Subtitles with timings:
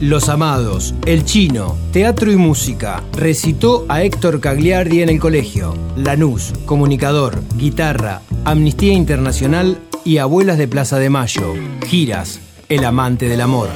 [0.00, 3.02] Los Amados, El Chino, Teatro y Música.
[3.14, 5.74] Recitó a Héctor Cagliardi en el colegio.
[5.94, 11.52] Lanús, comunicador, guitarra, Amnistía Internacional y Abuelas de Plaza de Mayo.
[11.86, 12.40] Giras,
[12.70, 13.68] El Amante del Amor.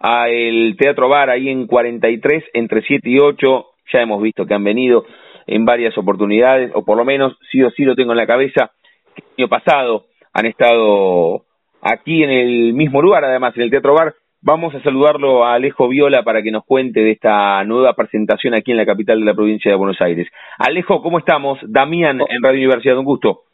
[0.00, 3.66] al Teatro Bar, ahí en 43, entre 7 y 8.
[3.92, 5.04] Ya hemos visto que han venido
[5.46, 8.72] en varias oportunidades, o por lo menos sí o sí lo tengo en la cabeza,
[9.16, 11.44] el año pasado han estado
[11.82, 14.14] aquí en el mismo lugar, además, en el Teatro Bar.
[14.40, 18.70] Vamos a saludarlo a Alejo Viola para que nos cuente de esta nueva presentación aquí
[18.70, 20.28] en la capital de la provincia de Buenos Aires.
[20.58, 21.58] Alejo, ¿cómo estamos?
[21.62, 23.47] Damián en Radio Universidad, un gusto.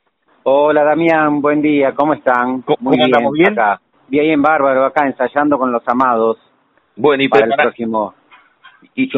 [0.47, 2.61] Hola Damián, buen día, ¿cómo están?
[2.61, 3.33] ¿Cómo, andamos?
[3.33, 3.53] ¿Bien?
[3.53, 3.81] Acá.
[4.09, 6.37] Bien, bárbaro, acá ensayando con los amados.
[6.97, 8.13] Bueno, y para el próximo
[8.95, 9.11] y,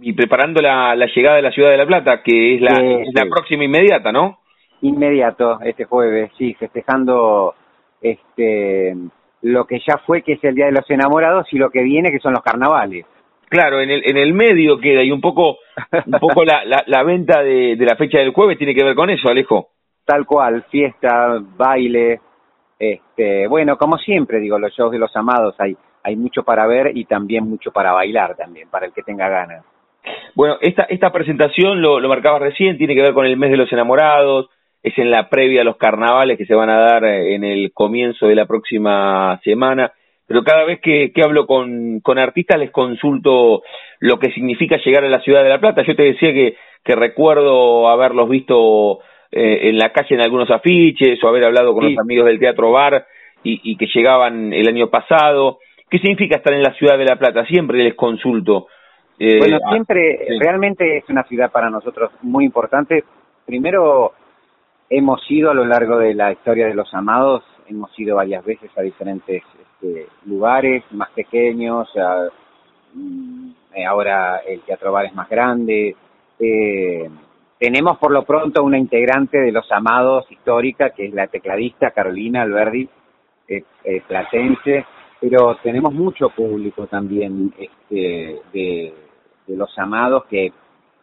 [0.00, 2.82] y, preparando la, la, llegada de la ciudad de La Plata, que es la, Sí,
[3.06, 3.28] es la sí.
[3.28, 4.38] próxima inmediata, ¿no?
[4.80, 7.54] inmediato este jueves, sí, festejando
[8.00, 8.94] este
[9.42, 12.10] lo que ya fue que es el Día de los Enamorados y lo que viene
[12.10, 13.04] que son los carnavales.
[13.50, 15.58] Claro, en el, en el medio queda y un poco,
[16.06, 18.94] un poco la, la, la venta de, de la fecha del jueves tiene que ver
[18.94, 19.73] con eso, Alejo.
[20.04, 22.20] Tal cual, fiesta, baile,
[22.78, 26.96] este, bueno, como siempre digo, los shows de los amados hay hay mucho para ver
[26.96, 29.64] y también mucho para bailar también, para el que tenga ganas.
[30.34, 33.56] Bueno, esta, esta presentación, lo, lo marcabas recién, tiene que ver con el mes de
[33.56, 34.50] los enamorados,
[34.82, 37.72] es en la previa a los carnavales que se van a dar eh, en el
[37.72, 39.92] comienzo de la próxima semana,
[40.26, 43.62] pero cada vez que, que hablo con, con artistas les consulto
[44.00, 45.82] lo que significa llegar a la ciudad de La Plata.
[45.86, 48.98] Yo te decía que, que recuerdo haberlos visto
[49.36, 51.90] eh, en la calle en algunos afiches o haber hablado con Sí.
[51.94, 53.04] los amigos del Teatro Bar
[53.42, 55.58] y, y que llegaban el año pasado.
[55.90, 57.44] ¿Qué significa estar en la ciudad de La Plata?
[57.46, 58.68] Siempre les consulto.
[59.18, 60.38] Eh, Bueno, ah, siempre, sí.
[60.38, 63.04] realmente es una ciudad para nosotros muy importante.
[63.46, 64.12] Primero,
[64.88, 68.70] hemos ido a lo largo de la historia de los amados, hemos ido varias veces
[68.76, 69.42] a diferentes
[69.82, 72.28] este, lugares más pequeños, a-
[72.94, 73.50] mm,
[73.86, 75.94] ahora el Teatro Bar es más grande.
[76.38, 77.08] Eh,
[77.64, 82.42] tenemos por lo pronto una integrante de los amados histórica, que es la tecladista Carolina
[82.42, 82.86] Alberdi,
[83.48, 84.84] eh, eh, platense,
[85.18, 88.94] pero tenemos mucho público también este, de,
[89.46, 90.52] de los amados que,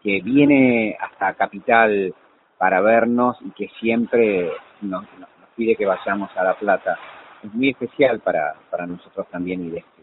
[0.03, 2.13] que viene hasta Capital
[2.59, 4.51] para vernos y que siempre
[4.81, 6.97] nos, nos- pide que vayamos a La Plata.
[7.43, 10.01] Es muy especial para, para nosotros también y este.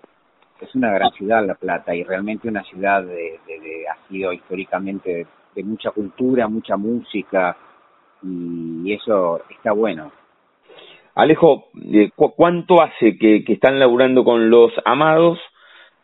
[0.61, 4.33] Es una gran ciudad La Plata y realmente una ciudad de, de- de- ha sido
[4.33, 5.27] históricamente
[5.65, 7.57] mucha cultura, mucha música
[8.23, 10.11] y eso está bueno.
[11.15, 15.39] Alejo, eh, cu- ¿cuánto hace que, que están laburando con los amados?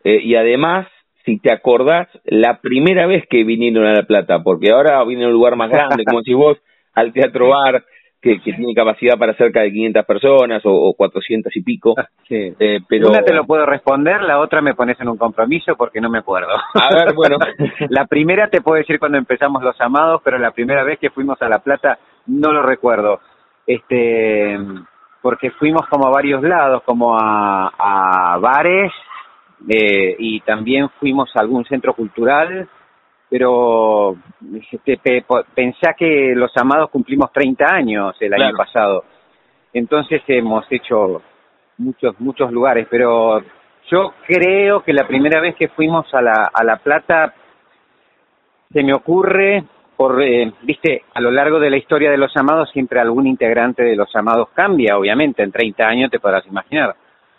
[0.03, 0.87] Eh, y además,
[1.25, 5.29] si te acordás, la primera vez que vinieron a La Plata, porque ahora viene a
[5.29, 6.59] un lugar más grande, como decís vos,
[6.95, 7.85] al Teatro Bar,
[8.25, 11.95] que, que tiene capacidad para cerca de 500 personas o, o 400 y pico.
[12.27, 12.55] Sí.
[12.59, 16.01] Eh, pero, Una te lo puedo responder, la otra me pones en un compromiso porque
[16.01, 16.55] no me acuerdo.
[16.75, 17.37] A ver, bueno.
[17.91, 21.41] la primera te puedo decir cuando empezamos Los Amados, pero la primera vez que fuimos
[21.43, 23.21] a La Plata no lo recuerdo.
[23.67, 24.59] Este,
[25.21, 28.91] porque fuimos como a varios lados, como a, a bares
[29.69, 32.69] eh, y también fuimos a algún centro cultural,
[33.39, 34.15] pero
[34.71, 35.25] este, pe-
[35.57, 39.05] pensá que Los Amados cumplimos 30 años el año pasado.
[39.73, 41.21] Entonces hemos hecho
[41.79, 43.41] muchos muchos lugares, pero
[43.91, 47.35] yo creo que la primera vez que fuimos a la a La Plata
[48.73, 49.65] se me ocurre
[49.97, 53.83] por eh, viste a lo largo de la historia de los amados siempre algún integrante
[53.83, 56.95] de los amados cambia obviamente en 30 años te podrás imaginar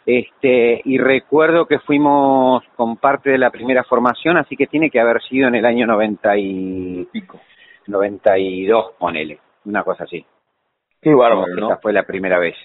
[0.05, 4.99] este y recuerdo que fuimos con parte de la primera formación así que tiene que
[4.99, 7.39] haber sido en el año 90 y Pico.
[7.87, 10.25] 92 ponele una cosa así
[11.01, 11.77] Qué bárbaro, esa ¿no?
[11.81, 12.55] fue la primera vez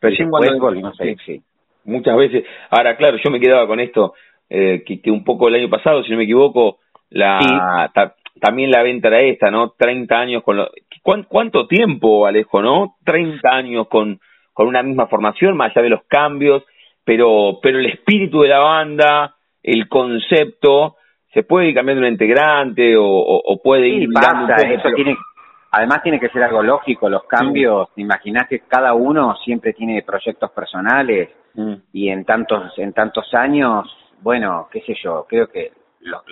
[0.00, 1.42] Recién cuando- volvimos a ir, sí.
[1.84, 2.44] muchas veces.
[2.70, 4.14] Ahora, claro, yo me quedaba con esto,
[4.48, 6.78] eh, que, que un poco el año pasado, si no me equivoco,
[7.10, 9.70] la ta- también la venta era esta, ¿no?
[9.70, 10.68] 30 años con lo...
[11.02, 12.94] ¿Cuán- ¿Cuánto tiempo, Alejo, no?
[13.04, 14.20] 30 años con,
[14.52, 16.62] con una misma formación, más allá de los cambios,
[17.08, 20.96] pero, pero el espíritu de la banda, el concepto,
[21.32, 25.16] se puede ir cambiando un integrante o, puede ir pasa, eso tiene
[25.70, 28.02] además tiene que ser algo lógico los cambios sí.
[28.02, 31.74] imaginás que cada uno siempre tiene proyectos personales mm.
[31.92, 33.86] y en tantos en tantos años
[34.22, 36.22] bueno qué sé yo creo que los,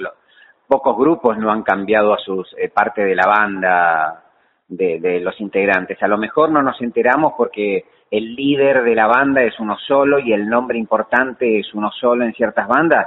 [0.67, 4.25] pocos grupos no han cambiado a sus eh, parte de la banda
[4.69, 6.03] de, de los integrantes.
[6.03, 10.19] A lo mejor no nos enteramos porque el líder de la banda es uno solo
[10.19, 13.07] y el nombre importante es uno solo en ciertas bandas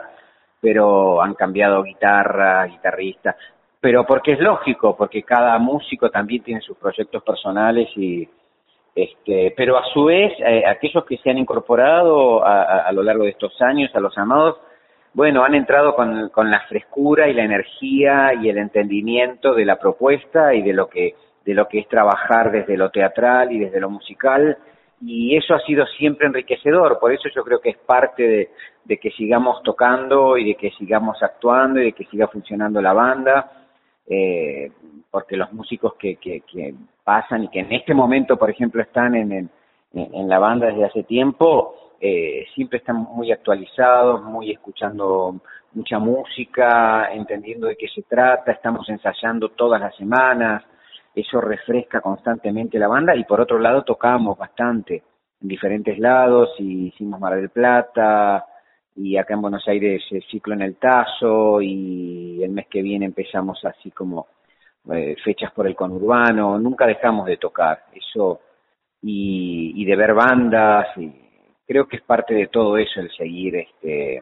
[0.61, 3.35] pero han cambiado guitarra, guitarrista,
[3.79, 8.27] pero porque es lógico, porque cada músico también tiene sus proyectos personales y
[8.95, 13.23] este, pero a su vez eh, aquellos que se han incorporado a, a, lo largo
[13.23, 14.57] de estos años a los amados,
[15.13, 19.77] bueno, han entrado con, con la frescura y la energía y el entendimiento de la
[19.77, 21.15] propuesta y de lo que
[21.49, 24.55] de lo que es trabajar desde lo teatral y desde lo musical
[25.01, 28.51] y eso ha sido siempre enriquecedor, por eso yo creo que es parte
[28.85, 32.93] de, que sigamos tocando y de que sigamos actuando y de que siga funcionando la
[32.93, 33.51] banda,
[34.07, 34.71] eh,
[35.09, 39.15] porque los músicos que, que, que, pasan y que en este momento, por ejemplo, están
[39.15, 39.49] en, en,
[39.93, 45.39] en la banda desde hace tiempo, eh, siempre están muy actualizados, muy escuchando
[45.73, 50.63] mucha música, entendiendo de qué se trata, estamos ensayando todas las semanas,
[51.15, 53.15] eso refresca constantemente la banda.
[53.15, 55.03] Y por otro lado tocamos bastante
[55.41, 58.45] en diferentes lados y hicimos Mar del Plata
[58.95, 63.05] y acá en Buenos Aires el ciclo en el Tazo y el mes que viene
[63.05, 64.27] empezamos así como
[64.91, 68.41] eh, fechas por el conurbano, nunca dejamos de tocar eso
[69.01, 71.13] y, y de ver bandas y
[71.65, 74.21] creo que es parte de todo eso el seguir este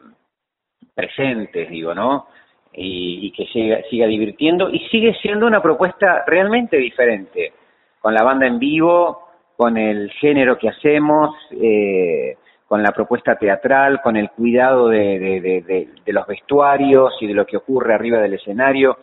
[0.94, 2.28] presentes digo no
[2.72, 7.52] y, y que siga, siga divirtiendo y sigue siendo una propuesta realmente diferente,
[8.00, 9.28] con la banda en vivo,
[9.58, 12.36] con el género que hacemos, eh,
[12.68, 17.92] con la propuesta teatral, con el cuidado de, los vestuarios y de lo que ocurre
[17.92, 18.98] arriba del escenario.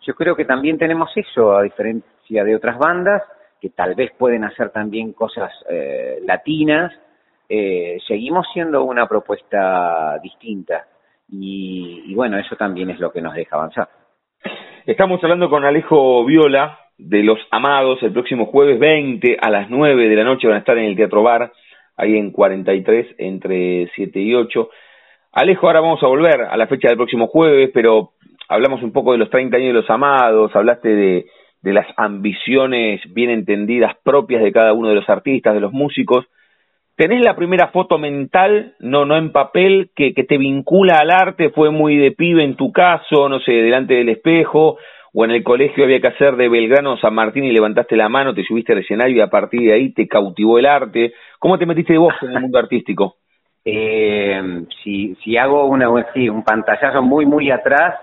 [0.00, 3.22] Yo creo que también tenemos eso, a diferencia de otras bandas,
[3.60, 6.92] que tal vez pueden hacer también cosas eh, latinas,
[7.48, 10.86] eh, seguimos siendo una propuesta distinta
[11.32, 13.88] y, bueno, eso también es lo que nos deja avanzar.
[14.86, 20.08] Estamos hablando con Alejo Viola de Los Amados, el próximo jueves 20 a las 9
[20.08, 21.52] de la noche van a estar en el Teatro Bar,
[21.96, 24.68] ahí en 43, entre 7 y 8.
[25.32, 28.12] Alejo, ahora vamos a volver a la fecha del próximo jueves, pero
[28.48, 33.30] hablamos un poco de los 30 años de Los Amados, hablaste de las ambiciones bien
[33.30, 36.26] entendidas propias de cada uno de los artistas, de los músicos,
[37.00, 41.48] tenés la primera foto mental, no, no en papel, que, que te vincula al arte,
[41.48, 44.76] fue muy de pibe en tu caso, no sé, delante del espejo,
[45.14, 48.34] o en el colegio había que hacer de Belgrano San Martín y levantaste la mano,
[48.34, 51.14] te subiste al escenario y a partir de ahí te cautivó el arte.
[51.38, 53.14] ¿Cómo te metiste vos en el mundo artístico?
[53.64, 57.94] Eh, si, si hago una, un pantallazo muy, muy atrás,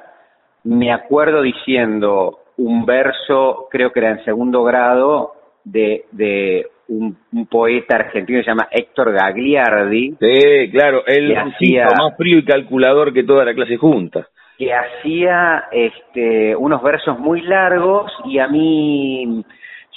[0.64, 5.34] me acuerdo diciendo un verso, creo que era en segundo grado,
[5.64, 10.16] de, de un, un, poeta argentino que se llama Héctor Gagliardi.
[10.19, 14.28] Sí, claro, él hacía más frío y calculador que toda la clase junta.
[14.57, 19.44] Que hacía este, unos versos muy largos y a mí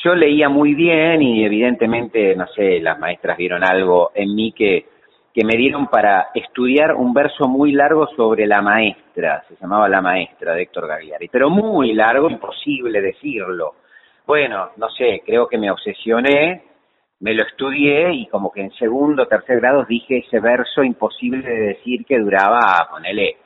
[0.02, 4.86] yo leía muy bien y evidentemente, no sé, las maestras vieron algo en mí que,
[5.32, 10.00] que me dieron para estudiar un verso muy largo sobre la maestra, se llamaba La
[10.00, 13.74] Maestra de Héctor Gagliardi, pero muy largo, imposible decirlo.
[14.26, 16.69] Bueno, no sé, creo que me obsesioné
[17.20, 21.60] me lo estudié y como que en segundo, tercer grado dije ese verso imposible de
[21.74, 23.36] decir que duraba, ponele,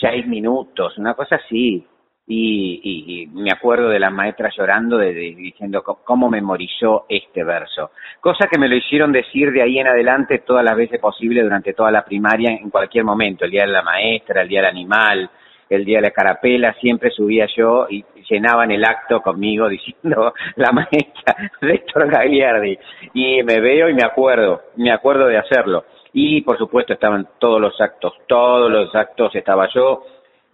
[0.00, 1.86] seis minutos, una cosa así.
[2.26, 7.90] Y, y, y me acuerdo de la maestra llorando, de, diciendo cómo memorizó este verso.
[8.18, 11.74] Cosa que me lo hicieron decir de ahí en adelante todas las veces posible durante
[11.74, 15.30] toda la primaria, en cualquier momento, el día de la maestra, el día del animal,
[15.68, 20.72] el día de la carapela, siempre subía yo y llenaban el acto conmigo diciendo la
[20.72, 22.78] maestra Héctor Gagliardi.
[23.14, 25.84] Y me veo y me acuerdo, me acuerdo de hacerlo.
[26.12, 30.04] Y por supuesto estaban todos los actos, todos los actos estaba yo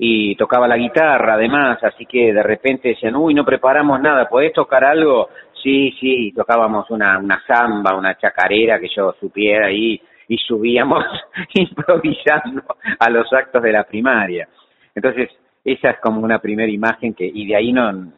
[0.02, 4.54] y tocaba la guitarra además, así que de repente decían, uy, no preparamos nada, ¿podés
[4.54, 5.28] tocar algo?
[5.62, 11.04] Sí, sí, tocábamos una, una samba, una chacarera que yo supiera ahí y subíamos
[11.54, 12.62] improvisando
[12.98, 14.48] a los actos de la primaria.
[14.94, 15.28] Entonces,
[15.64, 18.12] esa es como una primera imagen que, y de ahí no,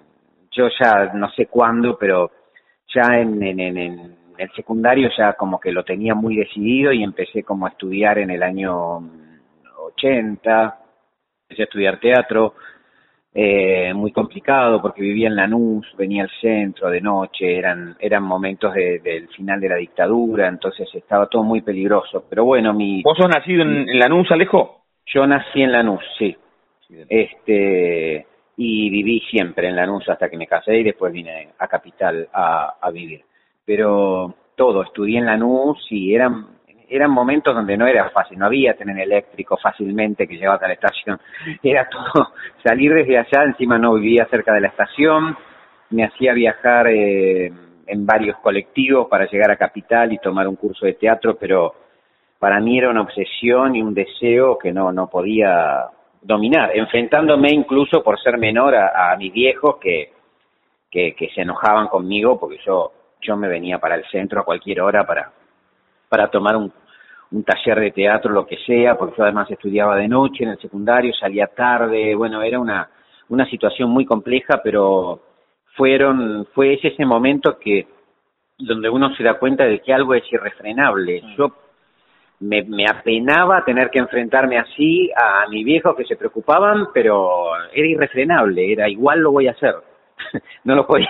[0.51, 2.31] yo ya no sé cuándo, pero
[2.95, 7.03] ya en, en, en, en el secundario ya como que lo tenía muy decidido y
[7.03, 8.99] empecé como a estudiar en el año
[9.97, 10.79] 80,
[11.43, 12.55] empecé a estudiar teatro,
[13.35, 18.75] eh, muy complicado porque vivía en Lanús, venía al centro de noche, eran, eran momentos
[18.75, 22.25] de, del final de la dictadura, entonces estaba todo muy peligroso.
[22.29, 23.03] Pero bueno, mi...
[23.03, 24.83] ¿Vos sos nacido en, en Lanús, Alejo?
[25.07, 26.37] Yo nací en Lanús, sí.
[27.09, 32.29] Este, y viví siempre en Lanús hasta que me casé y después vine a Capital
[32.33, 33.25] a, vivir.
[33.65, 36.47] Pero todo, estudié en Lanús y eran
[36.89, 40.75] eran momentos donde no era fácil, no había tren eléctrico fácilmente que llegaba a la
[40.75, 41.19] estación,
[41.63, 42.33] era todo
[42.63, 45.35] salir desde allá, encima no vivía cerca de la estación,
[45.89, 47.51] me hacía viajar eh,
[47.87, 51.75] en varios colectivos para llegar a Capital y tomar un curso de teatro, pero
[52.39, 55.89] para mí era una obsesión y un deseo que no, no podía
[56.23, 60.13] dominar, enfrentándome incluso por ser menor a, mis viejos que,
[60.91, 64.81] que, que, se enojaban conmigo porque yo, yo me venía para el centro a cualquier
[64.81, 65.33] hora para,
[66.09, 66.73] para tomar un,
[67.33, 70.59] un taller de teatro, lo que sea, porque yo además estudiaba de noche en el
[70.59, 72.89] secundario, salía tarde, bueno, era una,
[73.29, 75.21] una situación muy compleja, pero
[75.77, 77.87] fueron, fue ese, ese momento que,
[78.59, 81.23] donde uno se da cuenta de que algo es irrefrenable.
[81.23, 81.37] Mm.
[81.37, 81.55] Yo
[82.43, 87.87] me, me apenaba tener que enfrentarme así a mi viejo que se preocupaban, pero era
[87.87, 89.75] irrefrenable, era igual lo voy a hacer.
[90.65, 91.09] no lo podía,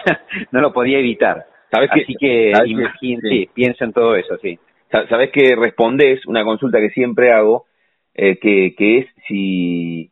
[0.50, 1.46] no lo podía evitar.
[1.70, 4.58] ¿Sabes Así que, imagínate, piensa en todo eso, sí.
[4.90, 7.64] Sabes que respondés una consulta que siempre hago,
[8.14, 10.10] eh, que, que es si,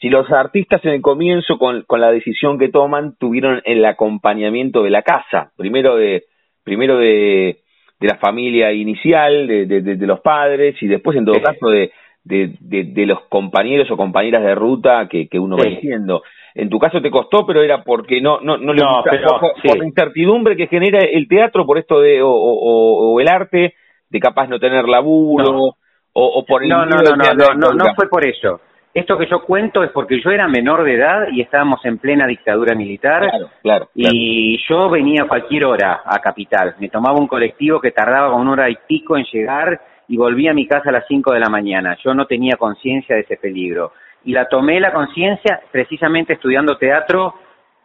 [0.00, 4.82] si los artistas en el comienzo con, con la decisión que toman tuvieron el acompañamiento
[4.82, 6.24] de la casa, primero de,
[6.64, 7.58] primero de,
[8.02, 11.92] de la familia inicial, de, de, de, los padres y después en todo caso de,
[12.24, 16.22] de, de, los compañeros o compañeras de ruta que, que uno va diciendo.
[16.54, 19.84] En tu caso te costó, pero era porque no no no le gusta, por, la
[19.84, 23.74] incertidumbre que genera el teatro, por esto de o, o, o el arte,
[24.10, 25.76] de capaz no tener laburo
[26.12, 28.60] o, por el no no no no no, no, no fue por eso
[28.94, 32.26] esto que yo cuento es porque yo era menor de edad y estábamos en plena
[32.26, 36.74] dictadura militar claro, claro, y yo venía a cualquier hora a Capital.
[36.78, 40.54] Me tomaba un colectivo que tardaba una hora y pico en llegar y volvía a
[40.54, 41.96] mi casa a las cinco de la mañana.
[42.04, 43.92] Yo no tenía conciencia de ese peligro.
[44.24, 47.34] Y la tomé la conciencia precisamente estudiando teatro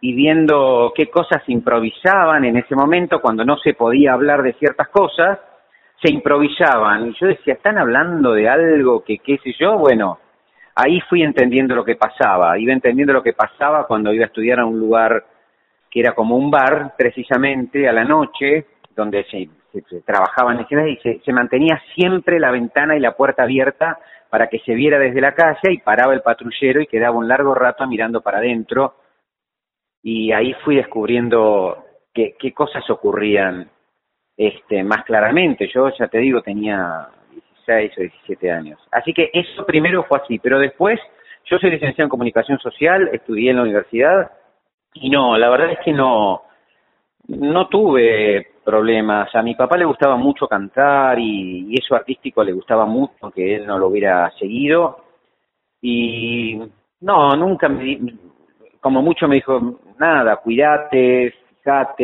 [0.02, 4.90] y viendo qué cosas improvisaban en ese momento cuando no se podía hablar de ciertas
[4.90, 5.40] cosas
[6.04, 7.08] se improvisaban.
[7.08, 9.78] Y yo decía, ¿están hablando de algo que qué sé yo?
[9.78, 10.20] Bueno,
[10.77, 12.57] ahí fui entendiendo lo que pasaba.
[12.57, 15.25] Iba entendiendo lo que pasaba cuando iba a estudiar a un lugar
[15.89, 19.50] que era como un bar, precisamente, a la noche, donde se,
[19.89, 23.98] se, trabajaban y se, se mantenía siempre la ventana y la puerta abierta
[24.29, 27.55] para que se viera desde la calle y paraba el patrullero y quedaba un largo
[27.55, 28.96] rato mirando para adentro.
[30.03, 33.69] Y ahí fui descubriendo qué, qué cosas ocurrían
[34.36, 35.69] este, más claramente.
[35.74, 37.07] Yo ya te digo, tenía
[37.67, 38.79] 16 o 17 años.
[38.91, 41.00] Así que eso primero fue así, pero después
[41.45, 44.31] yo soy licenciado en comunicación social, estudié en la universidad
[44.93, 46.41] y no, la verdad es que no,
[47.27, 49.33] no tuve problemas.
[49.36, 53.65] A mi papá le gustaba mucho cantar y, eso artístico le gustaba mucho, que él
[53.65, 55.03] no lo hubiera seguido.
[55.81, 56.59] Y
[57.01, 58.00] no, nunca me,
[58.79, 61.33] como mucho me dijo, nada, cuídate,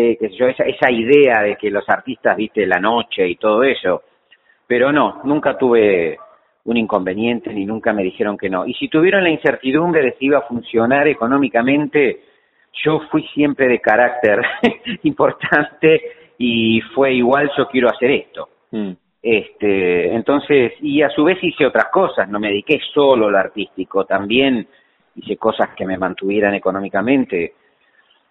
[0.03, 4.03] que yo, esa, esa idea de que los artistas, viste, la noche y todo eso.
[4.73, 6.17] Pero no, nunca tuve
[6.63, 8.65] un inconveniente ni nunca me dijeron que no.
[8.65, 12.23] Y si tuvieron la incertidumbre de si iba a funcionar económicamente,
[12.83, 14.41] yo fui siempre de carácter
[15.03, 16.01] importante
[16.39, 18.49] y fue igual yo quiero hacer esto.
[18.71, 18.93] Mm.
[19.21, 24.05] Este, entonces, y a su vez hice otras cosas, no me dediqué solo al artístico,
[24.05, 24.67] también
[25.17, 27.53] hice cosas que me mantuvieran económicamente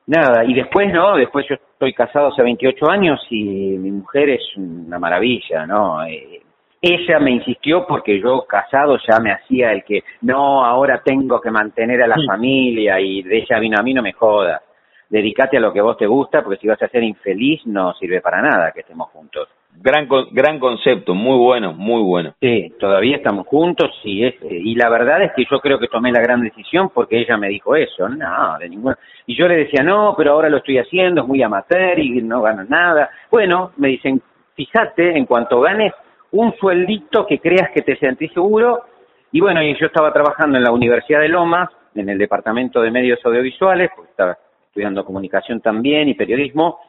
[0.07, 1.17] nada, y después, ¿no?
[1.17, 6.05] Después yo estoy casado hace 28 años y mi mujer es una maravilla, ¿no?
[6.05, 6.41] Eh,
[6.81, 11.51] ella me insistió porque yo casado ya me hacía el que, no, ahora tengo que
[11.51, 14.61] mantener a la familia y de ella vino a mí, no me jodas.
[15.13, 18.23] Dedicate a lo que vos te gusta porque si vas a ser infeliz no sirve
[18.23, 19.47] para nada que estemos juntos.
[19.77, 22.33] Gran, gran concepto, muy bueno, muy bueno.
[22.41, 26.11] Sí, todavía estamos juntos y, es, y la verdad es que yo creo que tomé
[26.13, 28.97] la gran decisión porque ella me dijo eso, no, de ninguna.
[29.27, 32.41] Y yo le decía, no, pero ahora lo estoy haciendo, es muy amateur y no
[32.41, 33.11] gano nada.
[33.31, 34.23] Bueno, me dicen,
[34.55, 35.93] fíjate, en cuanto ganes
[36.31, 38.85] un sueldito que creas que te sentís seguro,
[39.31, 42.91] y bueno, y yo estaba trabajando en la Universidad de Lomas, en el Departamento de
[42.91, 44.39] Medios Audiovisuales, porque estaba
[44.73, 46.81] estudiando comunicación también y periodismo,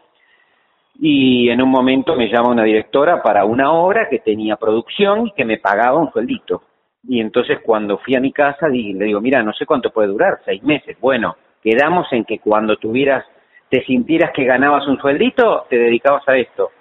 [1.02, 5.32] y en un momento me llama una directora para una obra que tenía producción y
[5.34, 6.64] que me pagaba un sueldito.
[7.06, 10.40] Y entonces cuando fui a mi casa le digo, mira, no sé cuánto puede durar,
[10.46, 10.98] seis meses.
[11.02, 13.26] Bueno, quedamos en que cuando tuvieras,
[13.70, 16.72] te sintieras que ganabas un sueldito, te dedicabas a esto.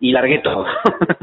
[0.00, 0.66] Y largué todo.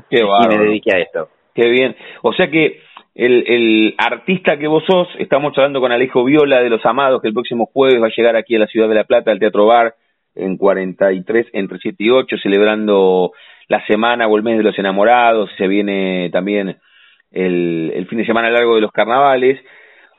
[0.09, 1.29] Qué y me dediqué a esto.
[1.53, 1.95] Qué bien.
[2.23, 2.81] O sea que
[3.15, 7.27] el, el artista que vos sos, estamos hablando con Alejo Viola de Los Amados, que
[7.27, 9.67] el próximo jueves va a llegar aquí a la ciudad de La Plata, al Teatro
[9.67, 9.95] Bar,
[10.35, 13.31] en 43 entre 7 y 8, celebrando
[13.67, 16.77] la semana o el mes de los enamorados, se viene también
[17.31, 19.59] el, el fin de semana largo de los carnavales.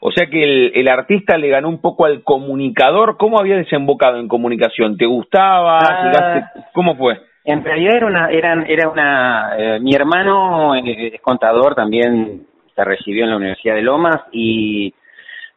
[0.00, 3.16] O sea que el, el, artista le ganó un poco al comunicador.
[3.16, 4.98] ¿Cómo había desembocado en comunicación?
[4.98, 5.78] ¿Te gustaba?
[5.78, 7.18] Ah, ¿Cómo fue?
[7.44, 13.24] En realidad era una, eran, era una, eh, mi hermano es contador, también se recibió
[13.24, 14.92] en la Universidad de Lomas y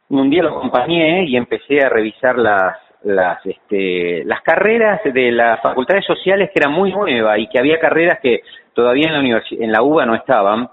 [0.10, 5.62] un día lo acompañé y empecé a revisar las, las, este, las carreras de las
[5.62, 8.42] facultades sociales que eran muy nuevas y que había carreras que
[8.74, 10.70] todavía en la, universidad, en la UBA no estaban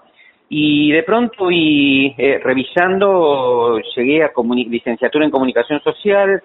[0.48, 4.30] y de pronto y eh, revisando llegué a
[4.68, 6.42] licenciatura en comunicación social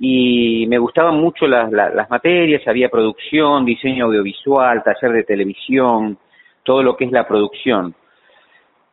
[0.00, 6.18] y me gustaban mucho las, las, materias, había producción, diseño audiovisual, taller de televisión,
[6.64, 7.94] todo lo que es la producción.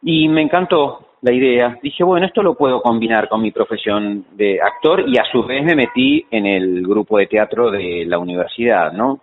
[0.03, 1.77] Y me encantó la idea.
[1.81, 5.63] Dije, bueno, esto lo puedo combinar con mi profesión de actor y a su vez
[5.63, 9.19] me metí en el grupo de teatro de la universidad, ¿no?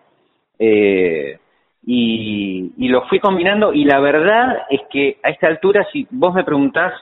[0.59, 1.39] Eh,
[1.85, 6.45] y, lo fui combinando y la verdad es que a esta altura, si vos me
[6.45, 6.93] preguntás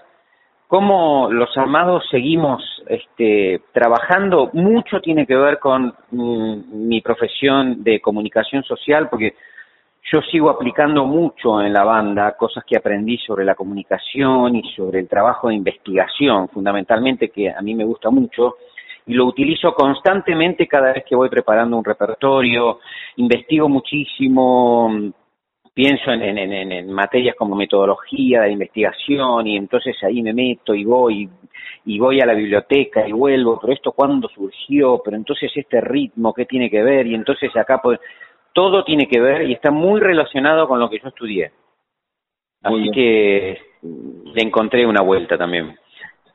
[0.69, 8.01] cómo los amados seguimos este, trabajando, mucho tiene que ver con mm, mi profesión de
[8.01, 9.35] comunicación social, porque
[10.13, 15.01] yo sigo aplicando mucho en la banda cosas que aprendí sobre la comunicación y sobre
[15.01, 18.57] el trabajo de investigación, fundamentalmente, que a mí me gusta mucho,
[19.07, 22.79] y lo utilizo constantemente cada vez que voy preparando un repertorio,
[23.17, 24.91] investigo muchísimo,
[25.75, 30.85] pienso en, en, en, materias como metodología de investigación y entonces ahí me meto y
[30.85, 31.29] voy
[31.85, 36.33] y voy a la biblioteca y vuelvo, pero esto cuándo surgió, pero entonces este ritmo,
[36.33, 37.07] ¿qué tiene que ver?
[37.07, 37.81] Y entonces acá
[38.57, 41.53] todo tiene que ver y está muy relacionado con lo que yo estudié.
[42.63, 45.77] Así que le encontré una vuelta también.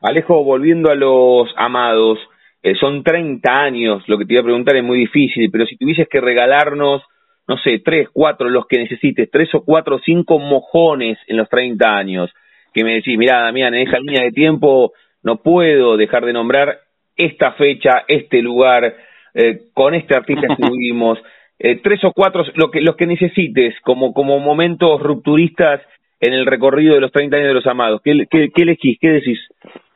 [0.00, 2.20] Alejo, volviendo a los amados,
[2.62, 5.76] eh, son 30 años, lo que te iba a preguntar es muy difícil, pero si
[5.76, 7.02] tuvieses que regalarnos,
[7.48, 11.92] no sé, tres, cuatro, los que necesites, tres o cuatro, cinco mojones en los 30
[11.92, 12.30] años,
[12.72, 14.92] que me decís, mira, Damián, en esa línea de tiempo
[15.24, 16.78] no puedo dejar de nombrar
[17.16, 18.94] esta fecha, este lugar,
[19.34, 21.18] eh, con este artista estuvimos,
[21.62, 25.80] eh, tres o cuatro, lo que, los que necesites, como, como momentos rupturistas
[26.20, 28.00] en el recorrido de los 30 años de los amados.
[28.02, 28.98] ¿Qué, qué, qué elegís?
[29.00, 29.38] ¿Qué decís?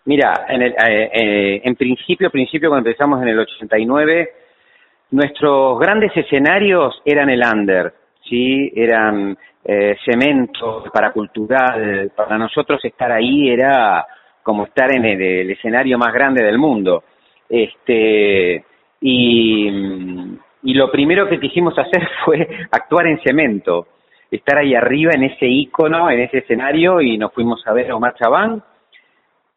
[0.07, 4.29] Mira, en, el, eh, eh, en principio, principio cuando empezamos en el 89,
[5.11, 7.93] nuestros grandes escenarios eran el under,
[8.29, 12.13] sí, eran eh, cemento, paracultural.
[12.15, 14.07] Para nosotros estar ahí era
[14.45, 17.03] como estar en el, escenario más grande del mundo.
[17.49, 18.65] Este
[19.01, 23.87] y, y lo primero que quisimos hacer fue actuar en cemento,
[24.31, 27.97] estar ahí arriba en ese icono, en ese escenario y nos fuimos a ver a
[27.97, 28.63] Omar Chabán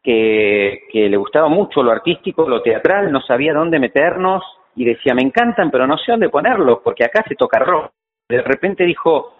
[0.02, 4.42] que, que le gustaba mucho lo artístico, lo teatral, no sabía dónde meternos
[4.76, 7.90] y decía, me encantan, pero no sé dónde ponerlos, porque acá se toca rock.
[8.28, 9.34] De repente dijo,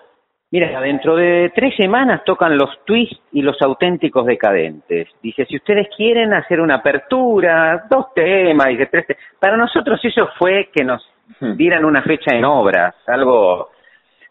[0.50, 5.08] mira, dentro de tres semanas tocan los twists y los auténticos decadentes.
[5.22, 9.06] Dice, si ustedes quieren hacer una apertura, dos temas, dice, tres
[9.38, 11.02] para nosotros eso fue que nos
[11.40, 11.52] hmm.
[11.52, 13.70] dieran una fecha en obras, algo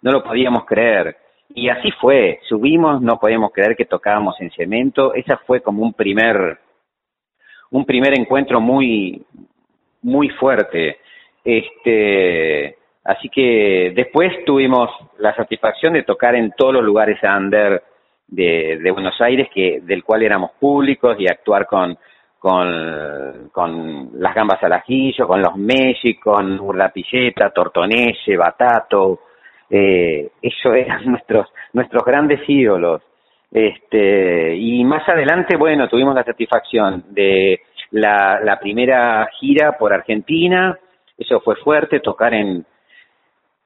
[0.01, 1.15] no lo podíamos creer.
[1.51, 5.93] Y así fue, subimos, no podíamos creer que tocábamos en cemento, esa fue como un
[5.93, 6.59] primer,
[7.71, 9.25] un primer encuentro muy,
[10.03, 10.99] muy fuerte.
[11.43, 17.83] Este, así que después tuvimos la satisfacción de tocar en todos los lugares under
[18.27, 21.97] de, Buenos Aires, que, del cual éramos públicos y actuar con,
[22.37, 29.21] con, con las gambas al ajillo, con los Messi, con Urdapilleta, Tortonese, Batato,
[29.69, 33.01] eh, eso eran nuestros, nuestros grandes ídolos.
[33.51, 40.77] Este, y más adelante, bueno, tuvimos la satisfacción de la primera gira por Argentina,
[41.17, 42.63] eso fue fuerte, tocar en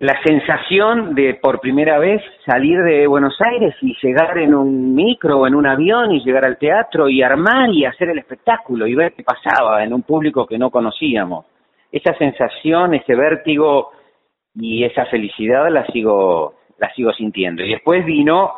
[0.04, 5.40] la sensación de por primera vez salir de Buenos Aires y llegar en un micro
[5.40, 8.96] o en un avión y llegar al teatro y armar y hacer el espectáculo y
[8.96, 11.46] ver qué pasaba en un público que no conocíamos.
[11.90, 13.92] Esa sensación, ese vértigo
[14.54, 17.64] y esa felicidad la sigo, la sigo sintiendo.
[17.64, 18.52] Y después vino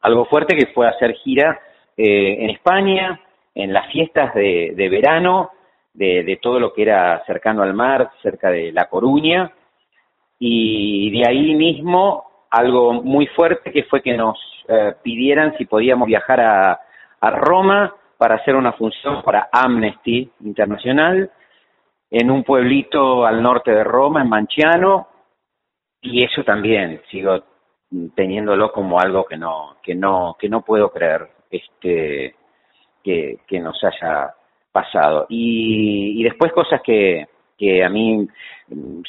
[0.00, 1.60] algo fuerte que fue hacer gira
[1.94, 3.20] eh, en España,
[3.54, 5.50] en las fiestas de, de verano,
[5.92, 9.52] de, de, todo lo que era cercano al mar, cerca de La Coruña,
[10.40, 16.08] y de ahí mismo algo muy fuerte que fue que nos eh, pidieran si podíamos
[16.08, 16.80] viajar a,
[17.20, 21.30] a Roma para hacer una función para Amnesty Internacional
[22.10, 25.06] en un pueblito al norte de Roma, en Manciano,
[26.00, 27.44] y eso también sigo
[28.14, 32.34] teniéndolo como algo que no que no que no puedo creer este
[33.04, 34.34] que, que nos haya
[34.72, 35.26] pasado.
[35.28, 37.28] Y, y después cosas que
[37.60, 38.26] que a mí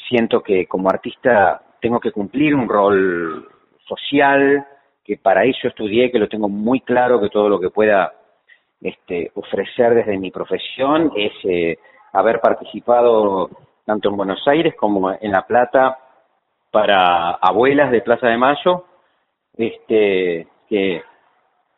[0.09, 3.47] siento que como artista tengo que cumplir un rol
[3.87, 4.67] social
[5.05, 8.11] que para eso estudié que lo tengo muy claro que todo lo que pueda
[8.81, 11.79] este, ofrecer desde mi profesión es eh,
[12.11, 13.49] haber participado
[13.85, 15.97] tanto en Buenos Aires como en La Plata
[16.71, 18.83] para abuelas de Plaza de Mayo,
[19.55, 21.03] este, que,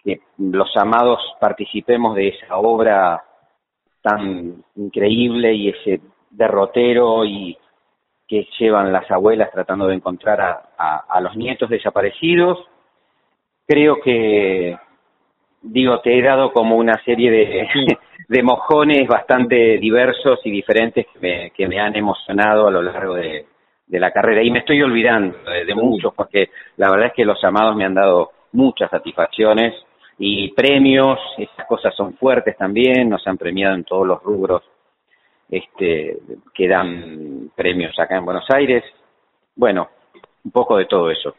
[0.03, 3.23] que los amados participemos de esa obra
[4.01, 6.01] tan increíble y ese
[6.33, 7.57] derrotero y
[8.27, 12.57] que llevan las abuelas tratando de encontrar a, a, los nietos desaparecidos.
[13.67, 14.77] Creo que,
[15.61, 21.19] digo, te he dado como una serie de, de mojones bastante diversos y diferentes que
[21.19, 23.45] me, que me han emocionado a lo largo de,
[23.85, 24.41] de la carrera.
[24.41, 27.93] Y me estoy olvidando de, muchos porque la verdad es que los amados me han
[27.93, 29.73] dado muchas satisfacciones
[30.17, 34.63] y premios, esas cosas son fuertes también, nos han premiado en todos los rubros
[35.57, 36.17] este,
[36.53, 38.83] que dan premios acá en Buenos Aires.
[39.55, 39.89] Bueno,
[40.43, 41.35] un poco de todo eso.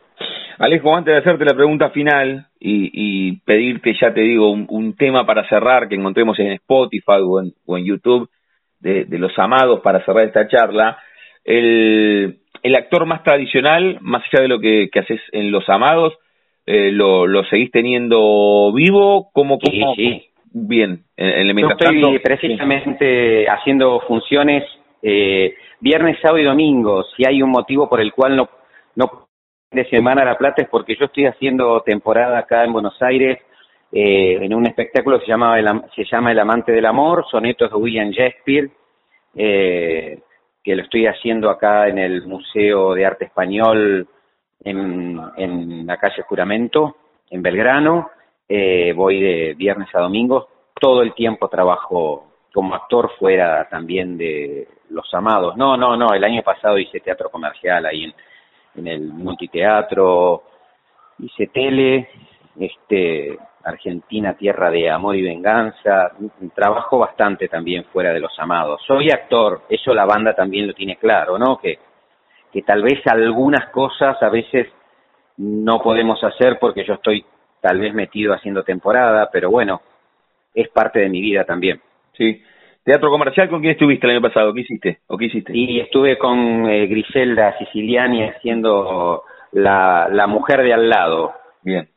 [0.58, 5.26] Alejo, antes de hacerte la pregunta final y, y pedirte, ya te digo, un, tema
[5.26, 8.30] para cerrar que encontremos en Spotify o en, o en YouTube
[8.78, 10.96] de, de, los amados para cerrar esta charla,
[11.44, 16.14] el, el actor más tradicional, más allá de lo que, que haces en Los Amados,
[16.66, 19.30] eh, lo, lo seguís teniendo vivo?
[19.32, 24.62] ¿Cómo, cómo, sí, Bien, en, el Yo estoy precisamente haciendo funciones
[25.02, 27.02] eh, viernes, sábado y domingo.
[27.16, 28.48] Si hay un motivo por el cual no,
[28.94, 29.26] no
[29.72, 33.40] de Semana La Plata es porque yo estoy haciendo temporada acá en Buenos Aires
[33.90, 37.70] eh, en un espectáculo que se llama, el, se llama El Amante del Amor, sonetos
[37.70, 38.70] de William Shakespeare,
[39.34, 40.20] eh,
[40.62, 44.06] que lo estoy haciendo acá en el Museo de Arte Español
[44.62, 46.96] en, en la calle Juramento,
[47.28, 48.10] en Belgrano.
[48.48, 54.68] Eh, voy de viernes a domingo, todo el tiempo trabajo como actor fuera también de
[54.90, 55.56] Los Amados.
[55.56, 58.14] No, no, no, el año pasado hice teatro comercial ahí en,
[58.76, 60.42] en el multiteatro,
[61.18, 62.08] hice tele,
[62.58, 66.12] este, Argentina, tierra de amor y venganza,
[66.54, 68.82] trabajo bastante también fuera de Los Amados.
[68.86, 71.58] Soy actor, eso la banda también lo tiene claro, ¿no?
[71.58, 71.78] Que,
[72.52, 74.68] que tal vez algunas cosas a veces
[75.38, 77.24] no podemos hacer porque yo estoy
[77.64, 79.80] tal vez metido haciendo temporada, pero bueno,
[80.54, 81.80] es parte de mi vida también.
[82.12, 82.42] Sí.
[82.84, 84.52] Teatro comercial, ¿con quién estuviste el año pasado?
[84.52, 84.98] ¿Qué hiciste?
[85.06, 85.56] ¿O qué hiciste?
[85.56, 89.22] Y estuve con eh, Griselda Siciliani haciendo
[89.52, 91.32] la, la mujer de al lado.
[91.62, 91.88] Bien,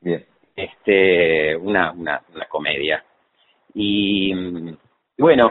[0.00, 0.24] bien.
[0.54, 3.02] Este, una, una, una comedia.
[3.74, 4.76] Y mm,
[5.18, 5.50] bueno,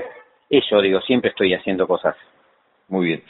[0.50, 2.16] eso digo, siempre estoy haciendo cosas.
[2.88, 3.24] Muy bien.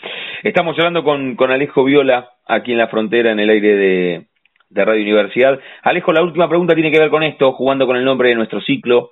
[0.43, 4.28] Estamos hablando con, con Alejo Viola, aquí en la frontera, en el aire de,
[4.69, 5.59] de Radio Universidad.
[5.83, 8.61] Alejo, la última pregunta tiene que ver con esto, jugando con el nombre de nuestro
[8.61, 9.11] ciclo.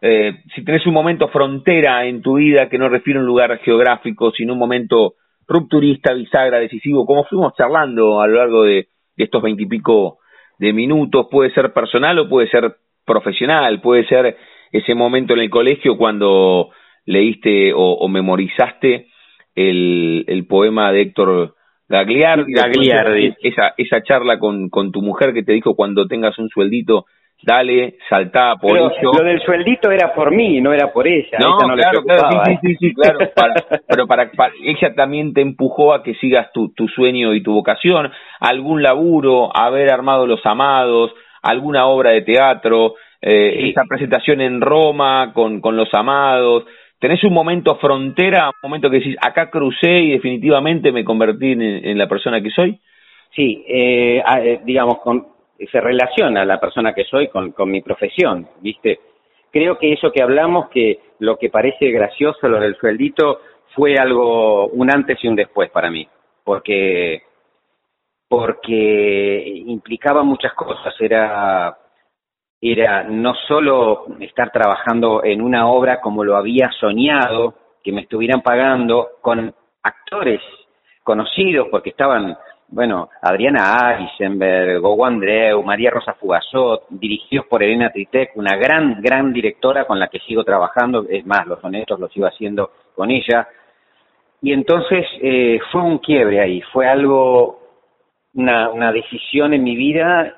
[0.00, 3.58] Eh, si tenés un momento frontera en tu vida que no refiere a un lugar
[3.58, 5.14] geográfico, sino un momento
[5.46, 10.18] rupturista, bisagra, decisivo, como fuimos charlando a lo largo de, estos veintipico
[10.58, 14.36] de minutos, puede ser personal o puede ser profesional, puede ser
[14.70, 16.70] ese momento en el colegio cuando
[17.04, 19.08] leíste o, memorizaste
[19.56, 21.54] el, el poema de Héctor
[21.88, 23.34] Gagliardi, Gagliardi.
[23.42, 27.06] Esa, esa charla con, con tu mujer que te dijo cuando tengas un sueldito,
[27.42, 31.38] dale, saltá por pero Lo del sueldito era por mí, no era por ella.
[31.38, 33.18] No, claro, claro, sí, sí, sí, claro.
[33.88, 34.30] pero para,
[34.62, 39.50] ella también te empujó a que sigas tu, tu sueño y tu vocación, algún laburo,
[39.56, 45.76] haber armado Los Amados, alguna obra de teatro, eh, esa presentación en Roma con, con
[45.76, 46.64] Los Amados,
[46.98, 51.96] ¿Tenés un momento frontera, un momento que decís, acá crucé y definitivamente me convertí en,
[51.96, 52.78] la persona que soy?
[53.34, 55.28] Sí, eh, eh, digamos, con,
[55.70, 58.98] se relaciona la persona que soy con, mi profesión, ¿viste?
[59.52, 63.40] Creo que eso que hablamos, que lo que parece gracioso, lo del sueldito,
[63.76, 66.06] fue algo, un antes y un después para mí,
[66.42, 67.22] porque
[68.28, 71.78] porque implicaba muchas cosas, era
[72.60, 78.42] era no solo estar trabajando en una obra como lo había soñado, que me estuvieran
[78.42, 80.40] pagando con actores
[81.04, 82.36] conocidos, porque estaban,
[82.68, 89.32] bueno, Adriana Eisenberg, Gogo Andreu, María Rosa Fugazot, dirigidos por Elena Tritec, una gran, gran
[89.32, 93.48] directora con la que sigo trabajando, es más, los honestos los sigo haciendo con ella.
[94.42, 97.60] Y entonces eh, fue un quiebre ahí, fue algo,
[98.34, 100.37] una, una decisión en mi vida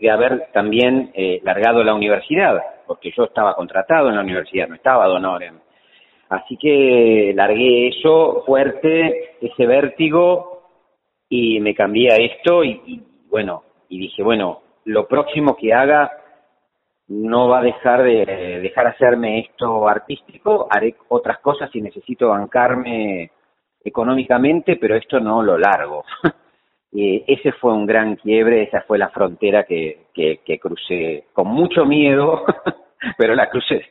[0.00, 4.74] de haber también eh, largado la universidad, porque yo estaba contratado en la universidad, no
[4.74, 5.52] estaba de
[6.30, 10.62] Así que largué eso fuerte, ese vértigo,
[11.28, 16.10] y me cambié a esto y, bueno, y dije, bueno, lo próximo que haga
[17.08, 23.30] no va a dejar de dejar hacerme esto artístico, haré otras cosas si necesito bancarme
[23.84, 26.04] económicamente, pero esto no lo largo.
[26.92, 31.84] Eh, ese fue un gran quiebre, esa fue la frontera que, que, crucé con mucho
[31.84, 32.44] miedo,
[33.18, 33.86] pero la crucé.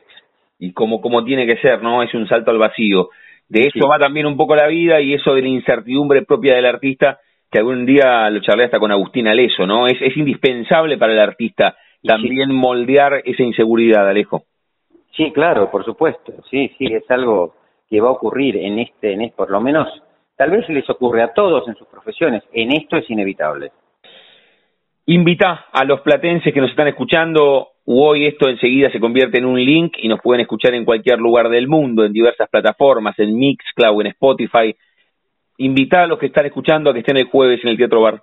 [0.58, 2.02] Y como, como tiene que ser, ¿no?
[2.02, 3.08] Es un salto al vacío.
[3.48, 6.66] De eso va también un poco la vida y eso de la incertidumbre propia del
[6.66, 7.18] artista,
[7.50, 9.86] que algún día lo charlé hasta con Agustín Aleso, ¿no?
[9.86, 14.44] Es, es indispensable para el artista también moldear esa inseguridad, Alejo.
[15.16, 16.32] Sí, claro, por supuesto.
[16.50, 17.54] Sí, sí, es algo
[17.88, 19.88] que va a ocurrir en este, en este, por lo menos,
[20.40, 22.42] tal vez les ocurre a todos en sus profesiones.
[22.54, 23.72] En esto es inevitable.
[25.04, 29.62] Invita a los platenses que nos están escuchando hoy esto enseguida se convierte en un
[29.62, 34.00] link y nos pueden escuchar en cualquier lugar del mundo, en diversas plataformas, en Mixcloud,
[34.00, 34.74] en Spotify.
[35.58, 38.22] Invita a los que están escuchando a que estén el jueves en el Teatro Bar.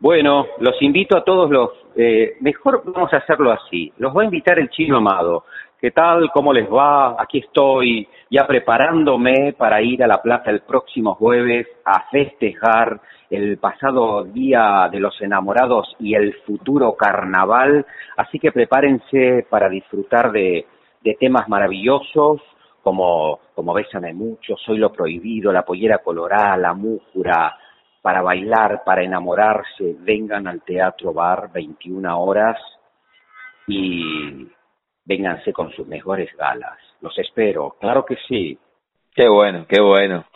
[0.00, 4.24] Bueno, los invito a todos los, eh, mejor vamos a hacerlo así, los va a
[4.24, 5.44] invitar el chino amado.
[5.80, 6.32] ¿Qué tal?
[6.32, 7.14] ¿Cómo les va?
[7.22, 13.58] Aquí estoy ya preparándome para ir a la plaza el próximo jueves a festejar el
[13.58, 17.86] pasado día de los enamorados y el futuro carnaval,
[18.16, 20.66] así que prepárense para disfrutar de,
[21.20, 22.40] temas maravillosos
[22.82, 27.56] como, como Bésame mucho, Soy lo prohibido, La pollera colorada, La mújura,
[28.02, 32.58] para bailar, para enamorarse, vengan al Teatro Bar 21 horas
[33.68, 34.48] y
[35.08, 36.78] vénganse con sus mejores galas.
[37.00, 38.58] Los espero, claro que sí.
[39.14, 40.26] Qué bueno, qué bueno.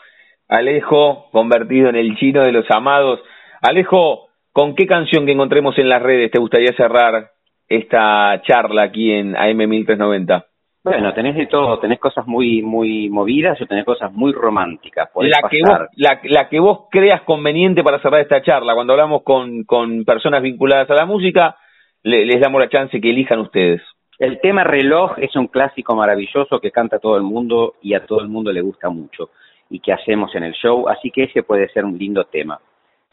[0.48, 3.20] Alejo, convertido en el chino de los amados.
[3.60, 7.30] Alejo, ¿con qué canción que encontremos en las redes te gustaría cerrar
[7.68, 10.46] esta charla aquí en AM1390?
[10.84, 15.08] Bueno, tenés de todo, tenés cosas muy muy movidas o tenés cosas muy románticas.
[15.14, 18.74] La que, vos, la, que vos creas conveniente para cerrar esta charla.
[18.74, 21.56] Cuando hablamos con, con personas vinculadas a la música,
[22.02, 23.80] les damos la chance que elijan ustedes.
[24.18, 28.20] El tema reloj es un clásico maravilloso que canta todo el mundo y a todo
[28.20, 29.30] el mundo le gusta mucho
[29.70, 32.60] y que hacemos en el show, así que ese puede ser un lindo tema.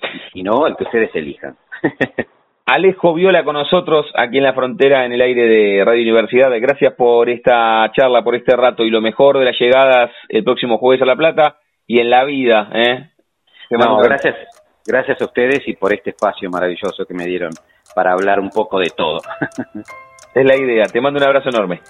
[0.02, 1.56] Y si no, el que ustedes elijan.
[2.66, 6.52] Alejo Viola con nosotros aquí en la frontera en el aire de Radio Universidad.
[6.60, 10.78] Gracias por esta charla, por este rato y lo mejor de las llegadas el próximo
[10.78, 11.58] jueves a La Plata
[11.88, 12.70] y en la vida.
[12.74, 13.10] ¿eh?
[13.72, 14.36] gracias,
[14.86, 17.52] gracias a ustedes y por este espacio maravilloso que me dieron
[17.96, 19.20] para hablar un poco de todo.
[20.34, 20.86] es la idea.
[20.86, 21.82] Te mando un abrazo enorme.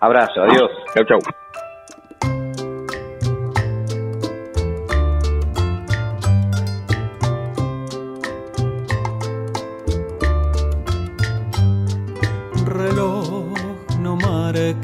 [0.00, 0.70] Abrazo, adiós.
[0.94, 1.18] Chau, chau.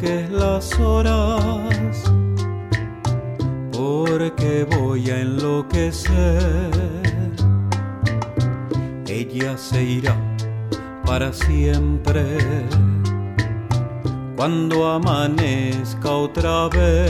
[0.01, 2.05] que las horas,
[3.73, 6.13] porque voy a enloquecer.
[9.07, 10.17] Ella se irá
[11.05, 12.37] para siempre
[14.45, 17.01] cuando amanezca otra vez.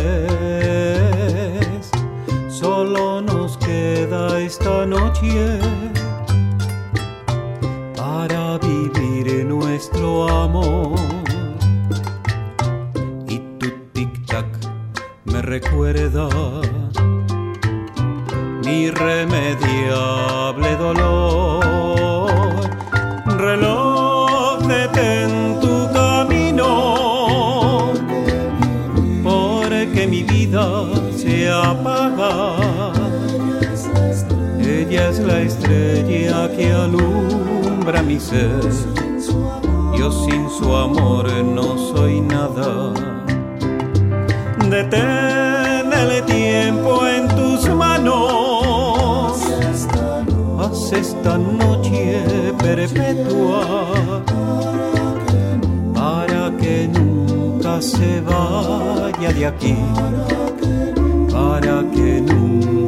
[2.48, 5.58] Solo nos queda esta noche
[7.96, 10.94] para vivir nuestro amor
[15.42, 16.28] recuerda
[18.64, 22.13] mi irremediable dolor.
[31.64, 32.92] Se apaga.
[34.60, 38.60] Ella es la estrella que alumbra mi ser.
[39.96, 42.92] Yo sin su amor no soy nada
[44.70, 49.38] detén el tiempo en tus manos.
[50.58, 52.24] Haz esta noche
[52.58, 53.60] perpetua
[55.94, 59.76] para que nunca se vaya de aquí,
[61.34, 62.83] para que nunca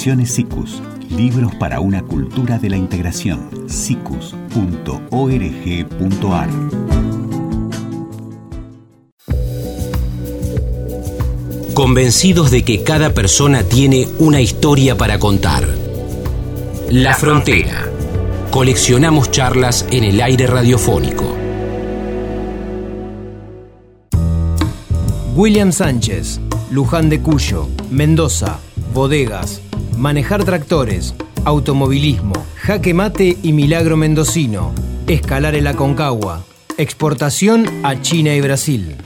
[0.00, 3.50] Ediciones SICUS Libros para una cultura de la integración.
[3.68, 4.30] cicus.org.ar
[11.74, 15.68] Convencidos de que cada persona tiene una historia para contar.
[16.88, 17.86] La Frontera.
[18.50, 21.36] Coleccionamos charlas en el aire radiofónico.
[25.36, 28.60] William Sánchez, Luján de Cuyo, Mendoza,
[28.94, 29.60] Bodegas,
[30.00, 34.72] Manejar tractores, automovilismo, jaque mate y milagro mendocino,
[35.06, 36.42] escalar el Aconcagua,
[36.78, 38.96] exportación a China y Brasil.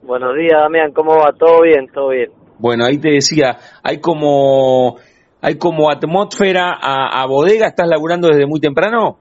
[0.00, 1.32] Buenos días, Damián, ¿cómo va?
[1.38, 1.88] ¿Todo bien?
[1.92, 2.30] ¿Todo bien?
[2.58, 4.96] Bueno, ahí te decía, hay como,
[5.42, 9.18] hay como atmósfera a, a bodega, ¿estás laburando desde muy temprano?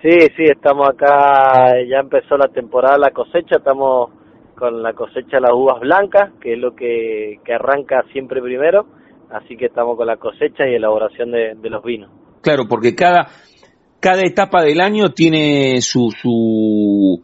[0.00, 4.12] Sí, sí, estamos acá, ya empezó la temporada, la cosecha, estamos
[4.54, 8.86] con la cosecha de las uvas blancas, que es lo que, que arranca siempre primero,
[9.30, 12.10] así que estamos con la cosecha y elaboración de, de los vinos.
[12.42, 13.28] Claro, porque cada,
[14.00, 17.22] cada etapa del año tiene su, su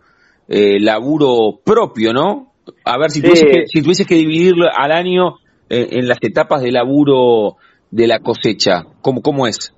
[0.48, 2.53] eh, laburo propio, ¿no?
[2.85, 3.22] A ver, si, Sí.
[3.22, 5.37] tuvieses que, si tuvieses que dividirlo al año
[5.70, 7.57] eh, en las etapas de laburo
[7.90, 9.72] de la cosecha, ¿cómo, cómo es?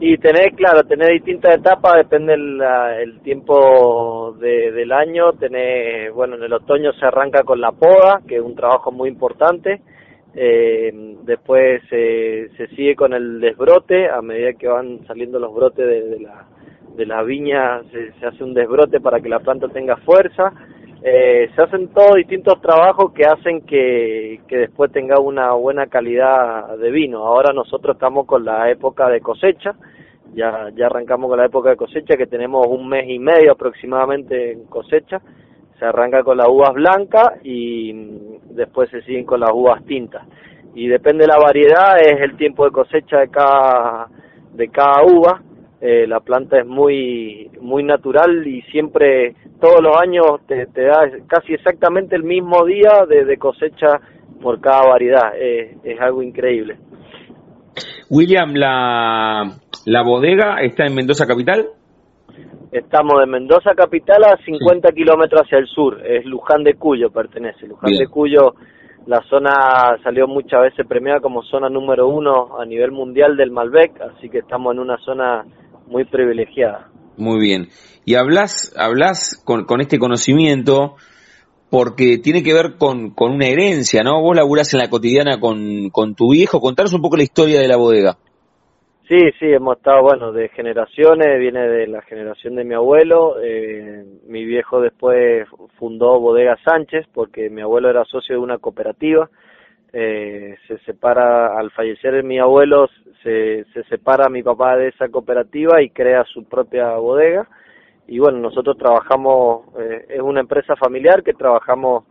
[0.00, 5.32] Y tenés, claro, tenés distintas etapas, depende el, la- el tiempo de- del año.
[5.32, 9.08] Tenés, bueno, en el otoño se arranca con la poda, que es un trabajo muy
[9.08, 9.80] importante.
[10.40, 10.92] Eh,
[11.24, 16.20] después eh, se sigue con el desbrote, a medida que van saliendo los brotes de,
[16.20, 16.46] la,
[16.94, 20.52] de la viña, se, se hace un desbrote para que la planta tenga fuerza.
[21.02, 26.78] Eh, se hacen todos distintos trabajos que hacen que, que después tenga una buena calidad
[26.78, 27.26] de vino.
[27.26, 29.74] Ahora nosotros estamos con la época de cosecha,
[30.34, 34.52] ya, ya arrancamos con la época de cosecha que tenemos un mes y medio aproximadamente
[34.52, 35.20] en cosecha.
[35.80, 40.26] Se arranca con las uvas blancas y después se siguen con las uvas tintas.
[40.74, 44.08] Y depende de la variedad, es el tiempo de cosecha de cada,
[44.52, 45.42] de cada uva.
[45.80, 51.08] Eh, la planta es muy muy natural y siempre todos los años te, te da
[51.28, 54.00] casi exactamente el mismo día de, cosecha
[54.42, 56.78] por cada variedad es algo increíble
[58.10, 61.66] William, la, la bodega está en Mendoza Capital.
[62.72, 67.66] Estamos de Mendoza capital a 50 kilómetros hacia el sur es Luján de Cuyo pertenece
[67.66, 68.04] Luján Bien.
[68.04, 68.54] de Cuyo
[69.06, 74.00] la zona salió muchas veces premiada como zona número uno a nivel mundial del Malbec
[74.00, 75.44] así que estamos en una zona
[75.86, 77.68] muy privilegiada Muy bien.
[78.04, 80.96] Y hablas, hablas con, con este conocimiento
[81.70, 84.20] porque tiene que ver con, con una herencia, ¿no?
[84.22, 86.60] Vos laburás en la cotidiana con, con tu viejo.
[86.60, 88.16] Contanos un poco la historia de la bodega.
[89.08, 94.04] Sí, sí, hemos estado, bueno, de generaciones, viene de la generación de mi abuelo, eh,
[94.26, 99.30] mi viejo después fundó Bodega Sánchez porque mi abuelo era socio de una cooperativa,
[99.94, 102.90] eh, se separa, al fallecer mi abuelo,
[103.22, 107.48] se, se separa mi papá de esa cooperativa y crea su propia bodega,
[108.06, 112.04] y bueno, nosotros trabajamos, eh, es una empresa familiar que trabajamos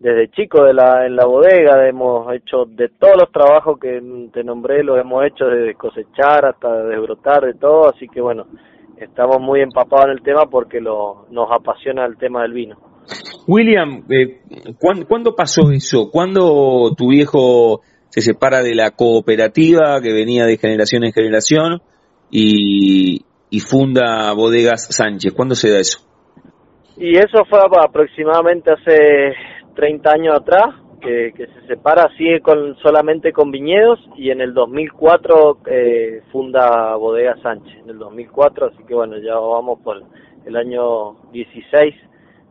[0.00, 4.00] desde chico de la, en la bodega, hemos hecho de todos los trabajos que
[4.32, 8.46] te nombré, los hemos hecho desde cosechar hasta desbrotar, de todo, así que bueno,
[8.96, 12.76] estamos muy empapados en el tema porque lo, nos apasiona el tema del vino.
[13.46, 14.40] William, eh,
[14.78, 16.10] ¿cuán- ¿cuándo pasó eso?
[16.12, 21.80] ¿Cuándo tu viejo se separa de la cooperativa que venía de generación en generación
[22.30, 25.32] y, y funda Bodegas Sánchez?
[25.34, 26.00] ¿Cuándo se da eso?
[26.98, 29.32] Y eso fue aproximadamente hace
[29.78, 34.52] 30 años atrás, que, que se separa, sigue con, solamente con viñedos y en el
[34.52, 40.02] 2004 eh, funda Bodega Sánchez, en el 2004, así que bueno, ya vamos por
[40.44, 41.94] el año 16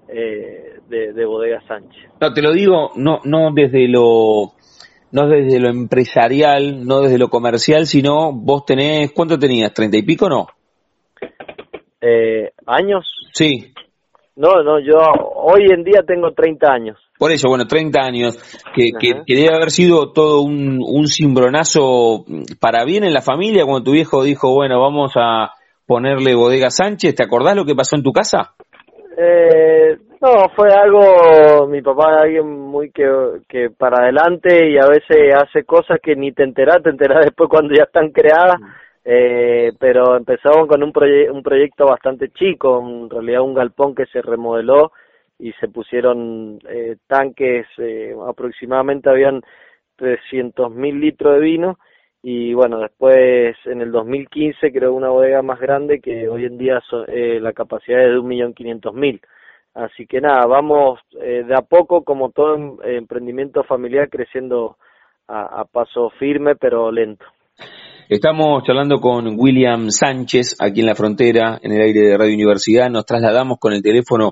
[0.07, 2.11] eh, de, de Bodega Sánchez.
[2.21, 4.53] No, te lo digo, no, no desde lo,
[5.11, 9.73] no desde lo empresarial, no desde lo comercial, sino vos tenés, ¿cuánto tenías?
[9.73, 10.47] ¿Treinta y pico no?
[11.99, 13.05] Eh, ¿Años?
[13.34, 13.73] Sí.
[14.38, 14.95] No, no, yo
[15.36, 16.97] hoy en día tengo 30 años.
[17.18, 18.38] Por eso, bueno, 30 años,
[18.76, 22.26] que, que, debe haber sido todo un, un cimbronazo
[22.59, 25.51] para bien en la familia cuando tu viejo dijo, bueno, vamos a
[25.88, 27.15] ponerle Bodega Sánchez.
[27.15, 28.53] ¿Te acordás lo que pasó en tu casa?
[29.18, 33.07] Eh, no, fue algo, mi papá es alguien muy que,
[33.47, 37.49] que para adelante y a veces hace cosas que ni te enterás, te enterás después
[37.49, 38.57] cuando ya están creadas,
[39.05, 40.91] eh, pero empezamos con un,
[41.32, 44.91] un proyecto bastante chico, en realidad un galpón que se remodeló
[45.39, 49.41] y se pusieron eh, tanques, eh, aproximadamente habían
[49.97, 51.79] 300 mil litros de vino
[52.21, 56.81] y bueno, después en el 2015 creo una bodega más grande que hoy en día
[57.07, 59.21] eh, la capacidad es de un millón quinientos mil
[59.77, 64.77] Así que nada, vamos eh, de a poco, como todo em, emprendimiento familiar, creciendo
[65.27, 67.25] a, paso firme pero lento.
[68.09, 72.89] Estamos charlando con William Sánchez aquí en la frontera, en el aire de Radio Universidad.
[72.89, 74.31] Nos trasladamos con el teléfono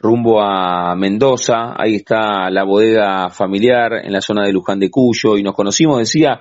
[0.00, 1.74] rumbo a Mendoza.
[1.76, 5.98] Ahí está la bodega familiar en la zona de Luján de Cuyo y nos conocimos,
[5.98, 6.40] decía,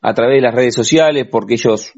[0.00, 1.92] a través de las redes sociales porque ellos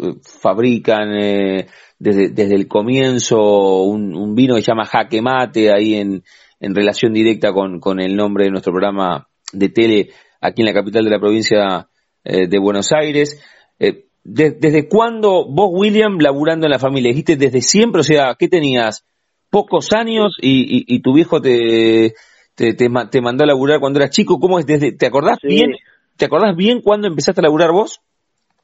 [0.00, 1.66] eh, fabrican eh,
[1.98, 6.22] desde, desde el comienzo un, vino que se llama Jaque Mate, ahí en,
[6.60, 10.10] en relación directa con, con el nombre de nuestro programa de tele
[10.40, 11.88] aquí en la capital de la provincia
[12.24, 13.40] eh, de Buenos Aires.
[13.78, 17.10] Eh, ¿Desde cuándo vos, William, laburando en la familia?
[17.10, 18.00] ¿Dijiste desde siempre?
[18.00, 19.06] O sea, ¿qué tenías?
[19.50, 22.12] ¿Pocos años y, y, tu viejo te,
[22.54, 24.38] te, te, mandó a laburar cuando eras chico?
[24.38, 25.72] ¿Cómo es desde, ¿Te acordás bien?
[26.16, 28.00] ¿Te acordás bien cuándo empezaste a laburar vos?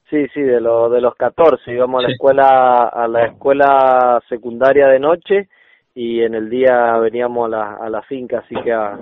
[0.09, 4.87] Sí, sí, de, lo, de los 14 íbamos a la escuela a la escuela secundaria
[4.87, 5.49] de noche
[5.95, 8.97] y en el día veníamos a la, a la finca, así que a,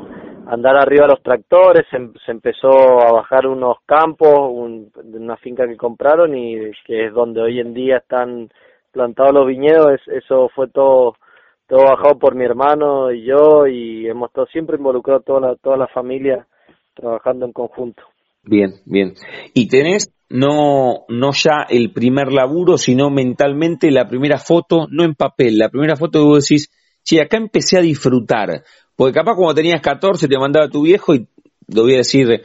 [0.48, 2.70] andar arriba los tractores, se, empezó
[3.02, 7.60] a bajar unos campos, un, de una finca que compraron y que es donde hoy
[7.60, 8.50] en día están
[8.92, 11.16] plantados los viñedos, eso fue todo
[11.72, 15.78] todo bajado por mi hermano y yo y hemos estado siempre involucrados toda la, toda
[15.78, 16.46] la familia
[16.94, 18.04] trabajando en conjunto.
[18.44, 19.14] Bien, bien.
[19.54, 25.16] ¿Y tenés no, no ya el primer laburo, sino mentalmente la primera foto, no en
[25.16, 26.70] papel, la primera foto que vos decís,
[27.04, 28.64] sí, acá empecé a disfrutar.
[28.94, 31.26] Porque capaz cuando tenías 14 te mandaba tu viejo y
[31.70, 32.42] lo voy a decir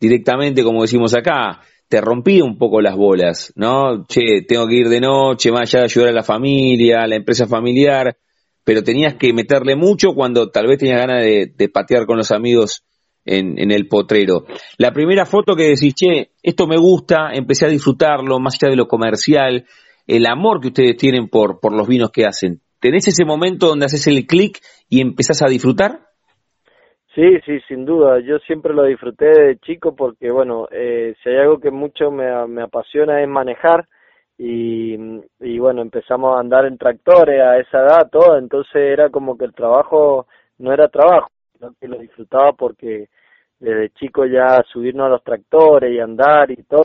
[0.00, 4.04] directamente como decimos acá, te rompía un poco las bolas, ¿no?
[4.08, 7.14] Che, tengo que ir de noche, más allá de ayudar a la familia, a la
[7.14, 8.16] empresa familiar,
[8.64, 12.84] pero tenías que meterle mucho cuando tal vez tenías ganas de, patear con los amigos
[13.24, 14.44] en, en, el potrero.
[14.78, 18.76] La primera foto que decís, che, esto me gusta, empecé a disfrutarlo, más allá de
[18.76, 19.64] lo comercial,
[20.06, 22.60] el amor que ustedes tienen por, por los vinos que hacen.
[22.80, 24.58] ¿Tenés ese momento donde haces el clic
[24.88, 26.00] y empezás a disfrutar?
[27.14, 28.18] Sí, sí, sin duda.
[28.20, 32.24] Yo siempre lo disfruté de chico porque, bueno, eh, si hay algo que mucho me,
[32.48, 33.86] me apasiona es manejar
[34.36, 34.94] y,
[35.40, 39.44] y, bueno, empezamos a andar en tractores a esa edad, todo, entonces era como que
[39.44, 40.26] el trabajo
[40.58, 41.30] no era trabajo,
[41.80, 43.08] que lo disfrutaba porque
[43.60, 46.84] desde chico ya subirnos a los tractores y andar y todo,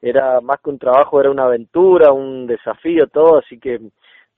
[0.00, 3.80] era más que un trabajo, era una aventura, un desafío, todo, así que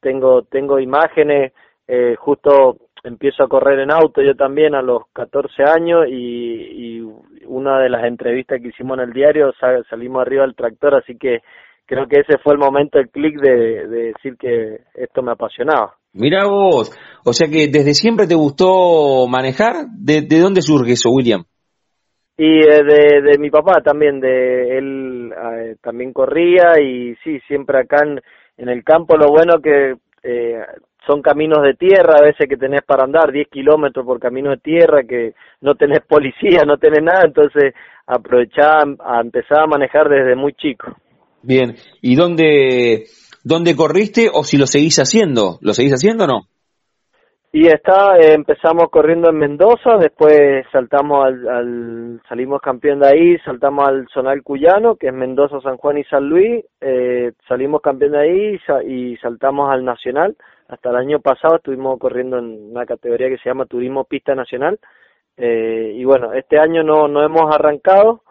[0.00, 1.52] tengo, tengo imágenes,
[1.88, 7.00] eh, justo empiezo a correr en auto yo también a los 14 años y, y
[7.46, 9.52] una de las entrevistas que hicimos en el diario
[9.90, 11.42] salimos arriba del tractor, así que
[11.86, 15.94] creo que ese fue el momento, el clic de, de decir que esto me apasionaba.
[16.12, 16.92] Mira vos,
[17.24, 19.86] o sea que desde siempre te gustó manejar.
[19.98, 21.44] ¿De, de dónde surge eso, William?
[22.36, 27.80] Y eh, de, de, mi papá también, de él eh, también corría y sí, siempre
[27.80, 28.20] acá en,
[28.56, 30.58] en el campo lo bueno que eh,
[31.06, 34.56] son caminos de tierra, a veces que tenés para andar 10 kilómetros por camino de
[34.56, 37.74] tierra, que no tenés policía, no tenés nada, entonces
[38.06, 40.96] aprovechaba a empezar a manejar desde muy chico.
[41.44, 43.04] Bien, ¿y dónde,
[43.44, 45.58] dónde corriste o si lo seguís haciendo?
[45.60, 46.40] ¿Lo seguís haciendo o no?
[47.52, 53.86] Y está, eh, empezamos corriendo en Mendoza, después saltamos al, salimos campeón de ahí, saltamos
[53.86, 58.18] al zonal cuyano, que es Mendoza, San Juan y San Luis, eh, salimos campeón de
[58.18, 60.36] ahí y, saltamos al nacional.
[60.66, 64.80] Hasta el año pasado estuvimos corriendo en una categoría que se llama Turismo Pista Nacional.
[65.36, 68.22] Eh, y bueno, este año no, no hemos arrancado,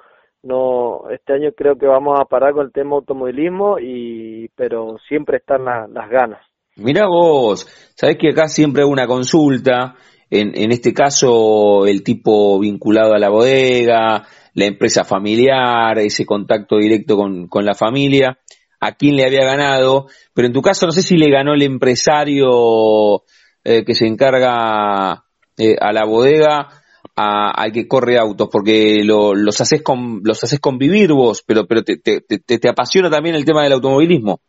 [0.44, 5.38] no este año creo que vamos a parar con el tema automovilismo y pero siempre
[5.38, 6.46] están las ganas.
[6.76, 7.66] Mira vos
[7.96, 9.96] sabés que acá siempre hay una consulta
[10.30, 16.78] en, en este caso el tipo vinculado a la bodega la empresa familiar ese contacto
[16.78, 18.38] directo con, con la familia
[18.80, 21.62] a quién le había ganado pero en tu caso no sé si le ganó el
[21.62, 23.24] empresario
[23.64, 25.24] eh, que se encarga
[25.58, 26.83] eh, a la bodega
[27.16, 31.84] al que corre autos, porque lo, los haces con, los haces convivir vos, pero, pero
[31.84, 34.40] te, te, te, te, apasiona también el tema del automovilismo.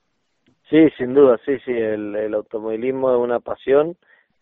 [0.71, 3.97] Sí, sin duda, sí, sí, el, el automovilismo es una pasión.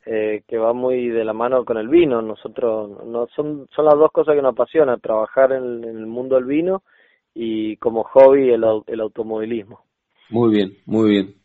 [0.04, 2.22] eh, que va muy de la mano con el vino.
[2.22, 6.44] Nosotros no son son las dos cosas que nos apasionan, trabajar en, el mundo del
[6.44, 6.82] vino
[7.34, 9.80] y como hobby el, el automovilismo.
[10.30, 11.41] Muy bien, muy bien.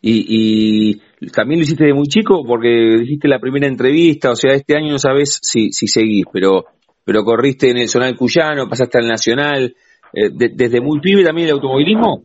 [0.00, 4.54] Y, y también lo hiciste de muy chico porque dijiste la primera entrevista, o sea,
[4.54, 6.64] este año no sabes si, si seguís, pero
[7.06, 9.76] pero corriste en el Zonal Cuyano, pasaste al Nacional,
[10.12, 12.24] eh, ¿desde muy pibe también el automovilismo?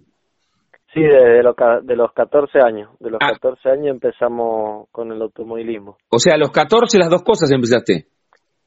[0.92, 2.90] Sí, desde los, de los 14 años.
[3.00, 3.72] De los 14 ah.
[3.74, 5.98] años empezamos con el automovilismo.
[6.10, 8.08] O sea, a los 14 las dos cosas empezaste.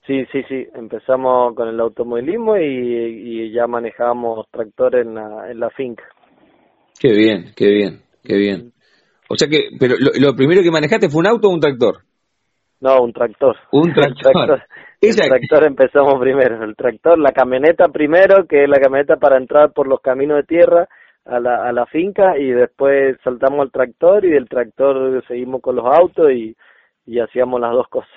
[0.06, 0.66] Sí, sí, sí.
[0.74, 6.04] Empezamos con el automovilismo y, ya manejábamos tractor en la, en la finca.
[6.98, 8.72] Qué bien, qué bien, qué bien.
[9.28, 11.98] O sea que, pero lo, primero que manejaste fue un auto o un tractor?
[12.80, 13.56] No, un tractor.
[13.72, 14.62] Un tractor.
[15.00, 16.64] El tractor empezamos primero.
[16.64, 20.44] El tractor, la camioneta primero, que es la camioneta para entrar por los caminos de
[20.44, 20.88] tierra
[21.24, 25.76] a la, a la finca y después saltamos al tractor y del tractor seguimos con
[25.76, 26.54] los autos y,
[27.06, 28.12] y hacíamos las dos cosas.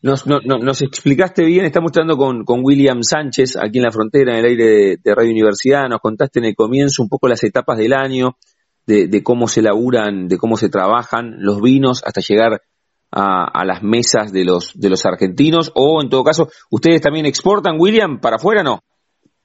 [0.00, 4.32] Nos, no, nos explicaste bien, estamos hablando con, con William Sánchez aquí en la frontera,
[4.32, 7.78] en el aire de, Radio Universidad, nos contaste en el comienzo un poco las etapas
[7.78, 8.36] del año,
[8.88, 12.62] de, de cómo se laburan, de cómo se trabajan los vinos hasta llegar
[13.12, 17.26] a, a, las mesas de los, de los argentinos, o en todo caso, ¿ustedes también
[17.26, 18.80] exportan, William, para afuera no?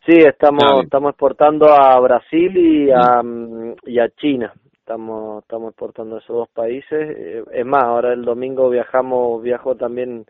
[0.06, 4.54] Sí, estamos, estamos exportando a Brasil y a, mm, y a China.
[4.74, 6.92] Estamos, estamos exportando a esos dos países.
[6.92, 10.26] Eh, es más, ahora el domingo viajamos, viajo también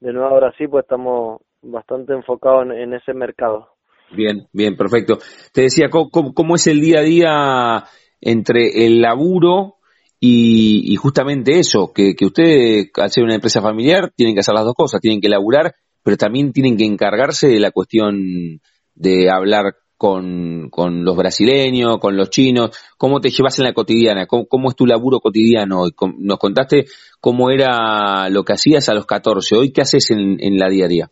[0.00, 3.68] de nuevo a Brasil, pues estamos bastante enfocados en, ese mercado.
[4.14, 5.18] Bien, bien, perfecto.
[5.52, 7.84] Te decía, ¿cómo, ¿cómo, es el día a día
[8.20, 9.76] entre el laburo
[10.20, 11.92] y, y justamente eso?
[11.92, 15.20] Que, que ustedes, al ser una empresa familiar, tienen que hacer las dos cosas, tienen
[15.20, 18.60] que laburar, pero también tienen que encargarse de la cuestión
[18.94, 22.70] de hablar con, con los brasileños, con los chinos?
[22.96, 24.26] ¿Cómo te llevas en la cotidiana?
[24.26, 25.84] ¿Cómo, es tu laburo cotidiano?
[26.18, 26.86] Nos contaste
[27.20, 29.56] cómo era lo que hacías a los 14.
[29.56, 31.10] ¿Hoy qué haces en, en la día a día?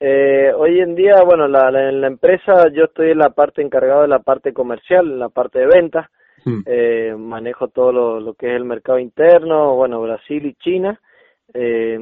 [0.00, 4.02] Eh, hoy en día, bueno, la, en la empresa yo estoy en la parte encargado
[4.02, 6.08] de la parte comercial, en la parte de ventas.
[6.44, 6.60] Mm.
[6.64, 10.98] Eh, manejo todo lo, lo, que es el mercado interno, bueno, Brasil y China.
[11.52, 11.98] Eh,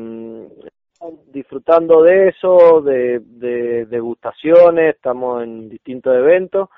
[1.32, 6.68] disfrutando de eso, de, de degustaciones, estamos en distintos eventos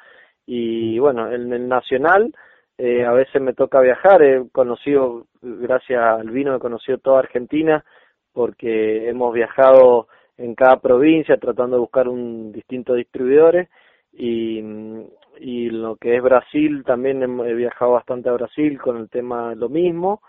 [0.47, 2.33] y bueno, en el nacional
[2.77, 7.85] eh, a veces me toca viajar, he conocido, gracias al vino, he conocido toda Argentina
[8.33, 10.09] porque hemos viajado
[10.41, 13.69] en cada provincia tratando de buscar un distintos distribuidores
[14.13, 14.63] y,
[15.39, 19.69] y lo que es Brasil también he, viajado bastante a Brasil con el tema lo
[19.69, 20.23] mismo.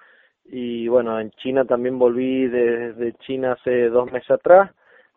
[0.45, 4.71] Y bueno, en China también volví desde China hace dos meses atrás,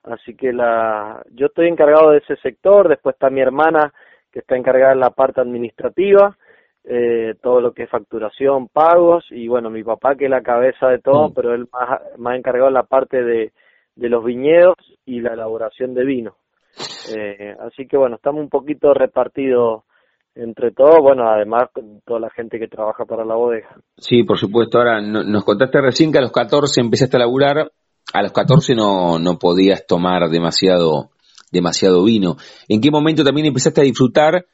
[0.04, 3.92] así que la, yo estoy encargado de ese sector, después está mi hermana
[4.30, 6.36] que está encargada en la parte administrativa,
[6.84, 10.88] eh, todo lo que es facturación, pagos, y bueno, mi papá que es la cabeza
[10.88, 11.34] de todo, mm.
[11.34, 13.52] pero él más, más encargado en la parte de,
[13.96, 16.36] de los viñedos y la elaboración de vino.
[17.14, 19.84] Eh, así que bueno, estamos un poquito repartidos
[20.34, 23.76] entre todo, bueno, además con toda la gente que trabaja para la bodega.
[23.96, 24.78] Sí, por supuesto.
[24.78, 27.70] Ahora, nos contaste recién que a los 14 empezaste a laburar,
[28.12, 31.10] a los 14 no, no podías tomar demasiado,
[31.52, 32.36] demasiado vino.
[32.68, 34.46] ¿En qué momento también empezaste a disfrutar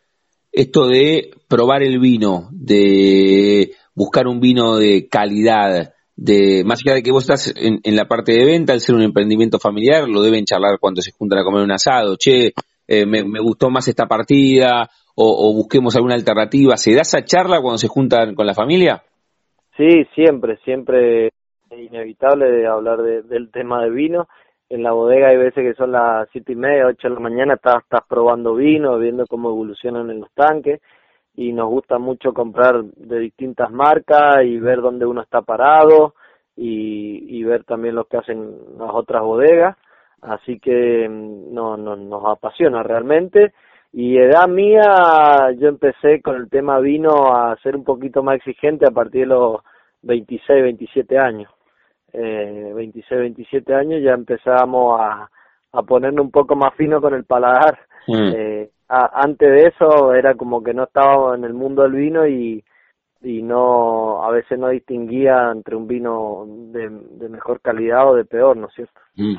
[0.52, 7.02] esto de probar el vino, de buscar un vino de calidad, de más allá de
[7.02, 10.44] que vos estás en, la parte de venta, al ser un emprendimiento familiar, lo deben
[10.44, 12.52] charlar cuando se juntan a comer un asado, che,
[12.86, 16.76] eh, me, gustó más esta partida, o, busquemos alguna alternativa.
[16.76, 19.02] ¿Se da esa charla cuando se juntan con la familia?
[19.76, 21.32] Sí, siempre, siempre es
[21.70, 24.28] inevitable de hablar del tema de vino.
[24.68, 27.54] En la bodega hay veces que son las siete y media, ocho de la mañana,
[27.54, 30.80] estás, estás probando vino, viendo cómo evolucionan en los tanques
[31.36, 36.14] y nos gusta mucho comprar de distintas marcas y ver dónde uno está parado
[36.56, 39.76] y, y ver también lo que hacen las otras bodegas.
[40.22, 43.52] Así que mm, no, no, nos apasiona realmente
[43.92, 48.86] y edad mía, yo empecé con el tema vino a ser un poquito más exigente
[48.86, 49.60] a partir de los
[50.02, 51.52] 26, 27 años.
[52.12, 55.28] Eh, 26, 27 años ya empezábamos a,
[55.72, 57.78] a ponernos un poco más fino con el paladar.
[58.06, 58.32] Mm.
[58.34, 62.64] Eh, antes de eso era como que no estábamos en el mundo del vino y,
[63.22, 68.24] y no a veces no distinguía entre un vino de, de mejor calidad o de
[68.24, 69.00] peor, ¿no es cierto?
[69.14, 69.36] Mm.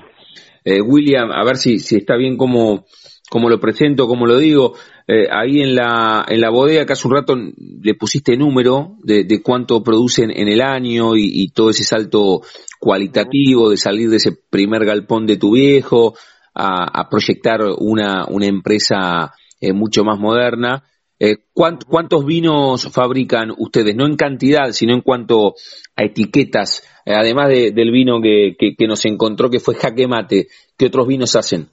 [0.64, 2.86] Eh, William, a ver si, si está bien como
[3.32, 4.74] como lo presento, como lo digo,
[5.08, 9.24] eh, ahí en la, en la bodega que hace un rato le pusiste número de,
[9.24, 12.42] de cuánto producen en el año y, todo ese salto
[12.78, 16.14] cualitativo de salir de ese primer galpón de tu viejo
[16.54, 19.32] a, a proyectar una, una empresa
[19.62, 20.84] eh, mucho más moderna.
[21.24, 23.96] Eh, ¿Cuántos vinos fabrican ustedes?
[23.96, 25.54] No en cantidad, sino en cuanto
[25.96, 26.84] a etiquetas.
[27.06, 28.56] Eh, además del vino que,
[28.88, 31.68] nos encontró, que fue Jaque Mate, ¿qué otros vinos hacen?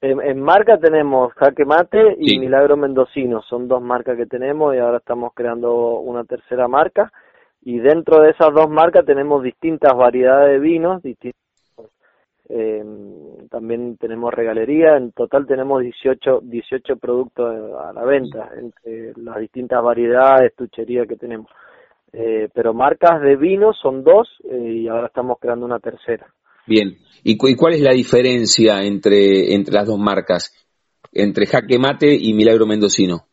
[0.00, 3.40] En, marca tenemos Jaque Mate y Milagro Mendocino.
[3.48, 7.12] Son dos marcas que tenemos y ahora estamos creando una tercera marca.
[7.62, 11.39] Y dentro de esas dos marcas tenemos distintas variedades de vinos, distintos
[12.52, 12.84] eh,
[13.48, 17.46] también tenemos regalería, en total tenemos 18, 18 productos
[17.80, 21.46] a la venta, entre las distintas variedades, tuchería que tenemos.
[22.12, 26.26] Eh, pero marcas de vino son dos eh, y ahora estamos creando una tercera.
[26.66, 30.52] Bien, ¿y, cuál es la diferencia entre, entre las dos marcas?
[31.12, 33.26] Entre Jaque Mate y Milagro Mendocino.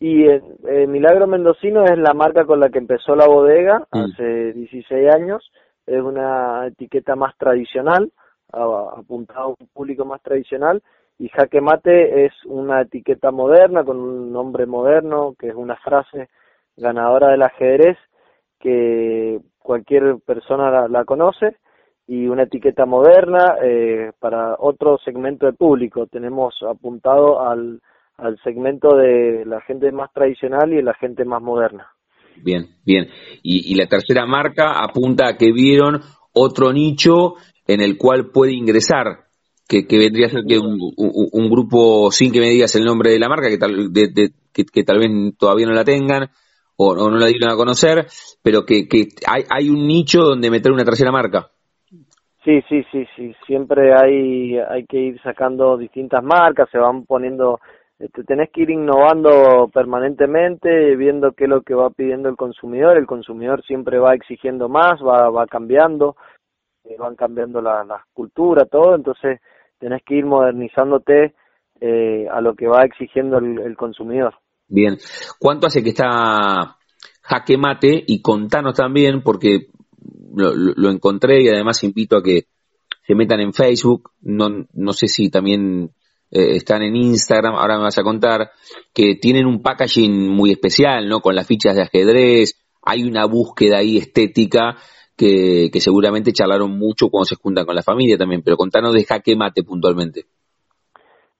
[0.00, 3.98] Y eh, Milagro Mendocino es la marca con la que empezó la bodega mm.
[3.98, 5.48] hace 16 años.
[5.86, 8.10] Es una etiqueta más tradicional
[8.52, 10.82] apuntado a un público más tradicional
[11.18, 16.28] y jaque mate es una etiqueta moderna con un nombre moderno que es una frase
[16.76, 17.98] ganadora del ajedrez
[18.60, 21.56] que cualquier persona la, conoce
[22.06, 26.06] y una etiqueta moderna eh, para otro segmento de público.
[26.06, 27.80] Tenemos apuntado al,
[28.16, 31.88] al segmento de la gente más tradicional y la gente más moderna.
[32.42, 33.08] Bien bien.
[33.42, 36.00] Y, y la tercera marca apunta a que vieron
[36.32, 37.34] otro nicho
[37.68, 39.26] en el cual puede ingresar,
[39.68, 43.28] que, vendría a ser que un, grupo, sin que me digas el nombre de la
[43.28, 46.30] marca, que tal, que, tal vez todavía no la tengan
[46.76, 48.06] o, no la dieron a conocer,
[48.42, 51.50] pero que, que hay, hay un nicho donde meter una tercera marca.
[52.44, 53.34] Sí, sí, sí, sí.
[53.46, 57.60] Siempre hay, hay que ir sacando distintas marcas, se van poniendo,
[57.98, 62.96] este, tenés que ir innovando permanentemente, viendo qué es lo que va pidiendo el consumidor.
[62.96, 66.16] El consumidor siempre va exigiendo más, va, va cambiando
[66.96, 69.40] van cambiando las la culturas, todo, entonces
[69.78, 71.34] tenés que ir modernizándote
[71.80, 74.34] eh, a lo que va exigiendo el, consumidor.
[74.66, 74.96] Bien,
[75.38, 76.76] ¿cuánto hace que está
[77.22, 78.02] Jaque Mate?
[78.06, 79.68] Y contanos también, porque
[80.34, 82.46] lo, encontré y además invito a que
[83.06, 85.90] se metan en Facebook, no, no sé si también
[86.30, 88.50] eh, están en Instagram, ahora me vas a contar,
[88.92, 91.20] que tienen un packaging muy especial, ¿no?
[91.20, 94.76] Con las fichas de ajedrez, hay una búsqueda ahí estética
[95.18, 99.36] que, seguramente charlaron mucho cuando se juntan con la familia también, pero contanos de Jaque
[99.36, 100.22] Mate puntualmente.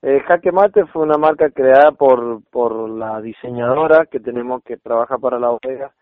[0.02, 5.16] Eh, Jaque Mate fue una marca creada por, por la diseñadora que tenemos que trabaja
[5.18, 5.92] para la bodega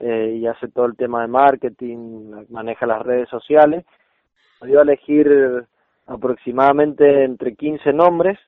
[0.00, 3.84] eh, y hace todo el tema de marketing, maneja las redes sociales.
[4.62, 5.66] Dio a elegir
[6.06, 8.38] aproximadamente entre 15 nombres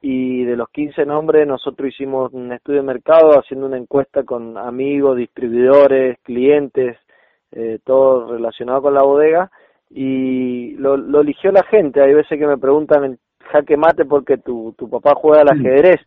[0.00, 4.56] y de los 15 nombres nosotros hicimos un estudio de mercado haciendo una encuesta con
[4.58, 6.96] amigos, distribuidores, clientes,
[7.52, 9.50] eh, todo relacionado con la bodega
[9.90, 12.02] y lo, lo, eligió la gente.
[12.02, 13.18] Hay veces que me preguntan en
[13.50, 16.00] jaque mate porque tu, tu papá juega al ajedrez.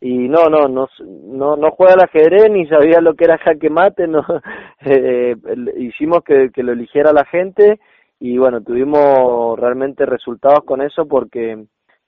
[0.00, 3.70] Y no, no, no, no, no juega al ajedrez ni sabía lo que era jaque
[3.70, 4.24] mate, no,
[4.80, 5.36] eh,
[5.78, 7.78] hicimos que, que lo eligiera la gente
[8.18, 11.66] y bueno, tuvimos realmente resultados con eso porque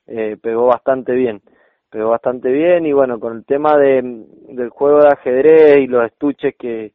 [0.08, 1.40] eh, pegó bastante bien,
[1.88, 4.02] pegó bastante bien y bueno, con el tema de,
[4.48, 6.92] del juego de ajedrez y los estuches que,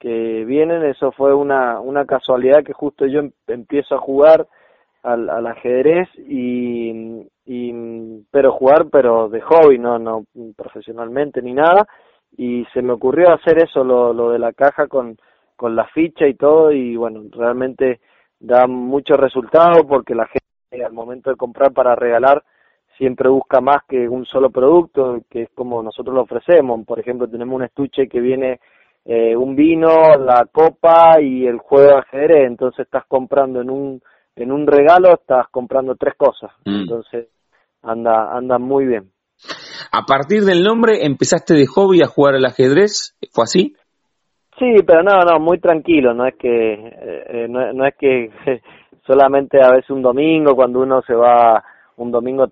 [0.00, 4.48] que vienen, eso fue una, una casualidad que justo yo em, empiezo a jugar
[5.02, 7.28] al, al ajedrez y,
[8.30, 10.24] pero jugar pero de hobby, no, no
[10.56, 11.86] profesionalmente ni nada
[12.36, 15.16] y se me ocurrió hacer eso, lo, lo de la caja con,
[15.56, 18.00] con la ficha y todo y bueno, realmente
[18.38, 22.42] da mucho resultado porque la gente al momento de comprar para regalar
[22.96, 26.84] siempre busca más que un solo producto, que es como nosotros lo ofrecemos.
[26.86, 28.60] Por ejemplo, tenemos un estuche que viene
[29.04, 34.02] eh, un vino, la copa y el juego de ajedrez, entonces estás comprando en un
[34.36, 36.82] en un regalo estás comprando tres cosas, mm.
[36.82, 37.28] entonces
[37.82, 39.10] anda anda muy bien.
[39.92, 43.74] A partir del nombre empezaste de hobby a jugar al ajedrez, ¿fue así?
[44.58, 48.30] Sí, pero no, no, muy tranquilo, no es que eh, eh, no, no, es que
[49.06, 51.64] solamente a veces un domingo cuando uno se va
[51.96, 52.46] un domingo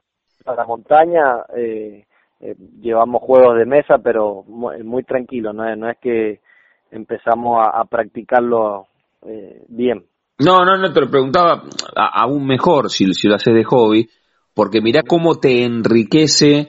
[0.46, 2.06] a la montaña eh,
[2.40, 6.40] eh, llevamos juegos de mesa, pero muy, tranquilo, no es, no es que
[6.90, 8.86] empezamos a, practicarlo
[9.26, 10.04] eh, bien.
[10.38, 11.64] No, no, no, te lo preguntaba
[11.96, 14.08] aún mejor si, si lo haces de hobby,
[14.54, 16.68] porque mirá cómo te enriquece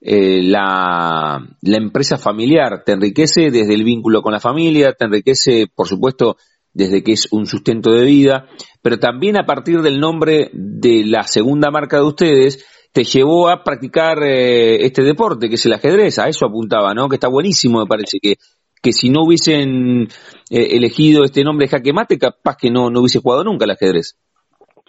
[0.00, 5.66] eh, la, la empresa familiar, te enriquece desde el vínculo con la familia, te enriquece,
[5.74, 6.36] por supuesto,
[6.72, 8.46] desde que es un sustento de vida,
[8.80, 13.62] pero también a partir del nombre de la segunda marca de ustedes, te llevó a
[13.62, 17.08] practicar eh, este deporte, que es el ajedrez, a eso apuntaba, ¿no?
[17.08, 18.34] Que está buenísimo, me parece que,
[18.82, 20.08] que si no hubiesen
[20.50, 23.72] eh, elegido este nombre de jaque mate, capaz que no, no hubiese jugado nunca el
[23.72, 24.16] ajedrez.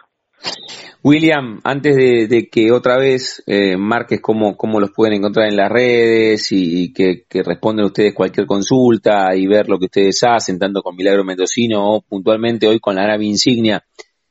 [1.03, 6.47] William, antes de, que otra vez eh, marques cómo, los pueden encontrar en las redes
[6.51, 10.95] y, que, que, responden ustedes cualquier consulta y ver lo que ustedes hacen, tanto con
[10.95, 13.83] Milagro Mendocino o puntualmente hoy con la nave insignia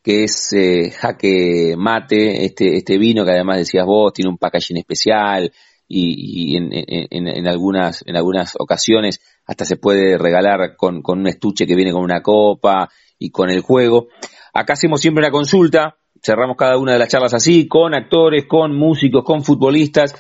[0.03, 4.79] que es eh, jaque mate, este, este vino que además decías vos, tiene un packaging
[4.79, 5.53] especial
[5.87, 11.21] y, y en, en, en, algunas, en algunas ocasiones hasta se puede regalar con, con
[11.21, 12.89] un estuche que viene con una copa
[13.19, 14.09] y con el juego.
[14.53, 18.77] Acá hacemos siempre una consulta, cerramos cada una de las charlas así, con actores, con
[18.77, 20.15] músicos, con futbolistas,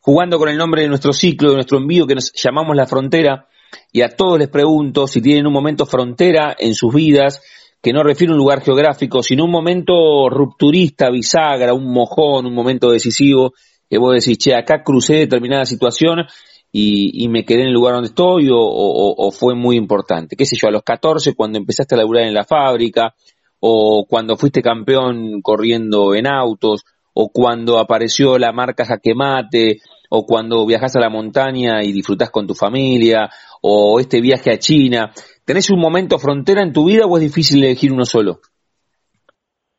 [0.00, 3.48] jugando con el nombre de nuestro ciclo, de nuestro envío que nos llamamos La Frontera,
[3.90, 7.40] y a todos les pregunto si tienen un momento frontera en sus vidas,
[7.82, 12.54] que no refiere a un lugar geográfico, sino un momento rupturista, bisagra, un mojón, un
[12.54, 13.54] momento decisivo,
[13.88, 16.26] que vos decís, che, acá crucé determinada situación
[16.72, 20.36] y, y me quedé en el lugar donde estoy o, o, o, fue muy importante.
[20.36, 23.14] Qué sé yo, a los 14 cuando empezaste a laburar en la fábrica,
[23.60, 30.66] o cuando fuiste campeón corriendo en autos, o cuando apareció la marca Jaquemate, o cuando
[30.66, 33.28] viajas a la montaña y disfrutás con tu familia,
[33.60, 35.12] o este viaje a China.
[35.44, 38.38] ¿Tenés un momento frontera en tu vida o es difícil elegir uno solo?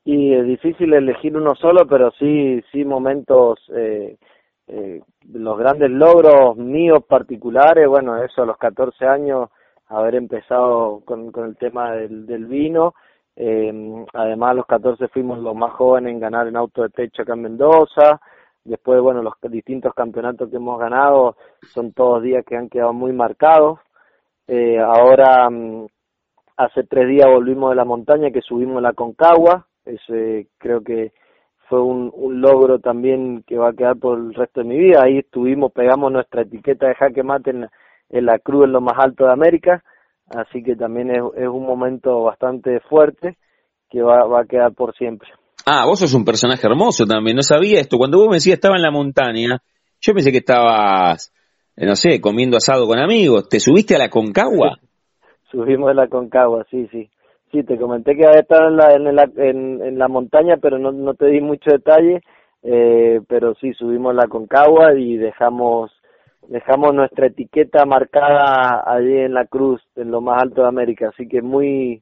[0.06, 4.18] Y es difícil elegir uno solo, pero sí, sí momentos, eh,
[4.68, 5.02] eh,
[5.32, 9.50] los grandes logros míos particulares, bueno, eso a los 14 años,
[9.88, 12.94] haber empezado con, con el tema del, del vino,
[13.36, 17.24] eh, además a los 14 fuimos los más jóvenes en ganar en auto de techo
[17.24, 18.22] acá en Mendoza,
[18.64, 21.36] después, bueno, los distintos campeonatos que hemos ganado
[21.74, 23.80] son todos días que han quedado muy marcados,
[24.48, 25.88] eh, ahora, mm,
[26.58, 29.68] hace tres días volvimos de la montaña que subimos la Concagua.
[29.86, 31.14] Ese creo que
[31.70, 35.04] fue un, un logro también que va a quedar por el resto de mi vida.
[35.04, 37.68] Ahí estuvimos, pegamos nuestra etiqueta de jaque mate en,
[38.10, 39.84] en la cruz en lo más alto de América.
[40.28, 43.38] Así que también es, es un momento bastante fuerte
[43.90, 45.30] que va, va a quedar por siempre.
[45.66, 47.98] Ah, vos sos un personaje hermoso también, no sabía esto.
[47.98, 49.62] Cuando vos me decías estaba en la montaña,
[50.02, 51.32] yo pensé que estabas
[51.76, 53.50] eh, no sé, comiendo asado con amigos.
[53.50, 54.78] ¿Te subiste a la Concagua?
[55.52, 57.10] Subimos a la Concagua, sí, sí.
[57.54, 60.80] Sí, te comenté que había estado en la, en la, en, en la montaña, pero
[60.80, 62.22] no, no te di mucho detalle.
[62.64, 65.92] Eh, pero sí, subimos la Concagua y dejamos
[66.48, 71.10] dejamos nuestra etiqueta marcada allí en la cruz, en lo más alto de América.
[71.10, 72.02] Así que muy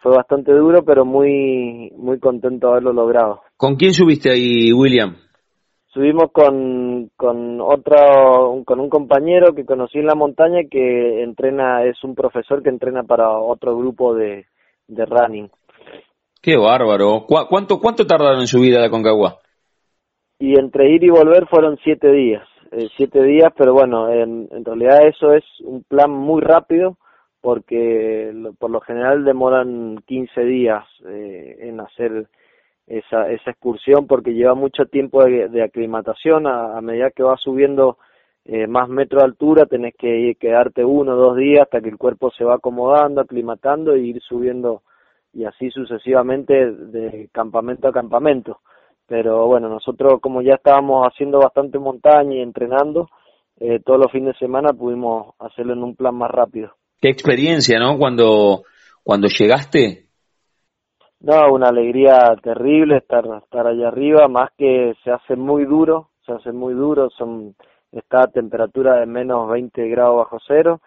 [0.00, 3.42] fue bastante duro, pero muy muy contento de haberlo logrado.
[3.56, 5.16] ¿Con quién subiste ahí, William?
[5.88, 12.02] subimos con, con otro, con un compañero que conocí en la montaña que entrena, es
[12.02, 14.44] un profesor que entrena para otro grupo de,
[14.88, 15.50] de running.
[16.40, 17.24] Qué bárbaro.
[17.26, 19.38] ¿Cu ¿Cuánto, cuánto tardaron en subir a la Concagua?
[20.38, 24.64] Y entre ir y volver fueron siete días, eh, siete días, pero bueno, en, en
[24.64, 26.98] realidad eso es un plan muy rápido
[27.40, 32.26] porque lo, por lo general demoran 15 días eh, en hacer
[32.86, 37.40] esa, esa excursión porque lleva mucho tiempo de, de aclimatación a, a, medida que vas
[37.40, 37.98] subiendo
[38.46, 41.88] eh, más metros de altura tenés que ir, quedarte uno o dos días hasta que
[41.88, 44.82] el cuerpo se va acomodando, aclimatando e ir subiendo
[45.32, 48.60] y así sucesivamente de campamento a campamento.
[49.06, 53.08] Pero bueno, nosotros como ya estábamos haciendo bastante montaña y entrenando,
[53.58, 56.72] eh, todos los fines de semana pudimos hacerlo en un plan más rápido.
[57.00, 57.98] qué experiencia, ¿no?
[57.98, 58.64] Cuando,
[59.02, 60.04] cuando llegaste.
[61.20, 66.32] No, una alegría terrible estar, estar allá arriba, más que se hace muy duro, se
[66.32, 67.54] hace muy duro, son,
[67.94, 70.80] está a temperatura de menos 20 grados bajo cero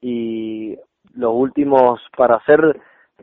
[0.00, 0.76] y
[1.14, 2.60] los últimos, para hacer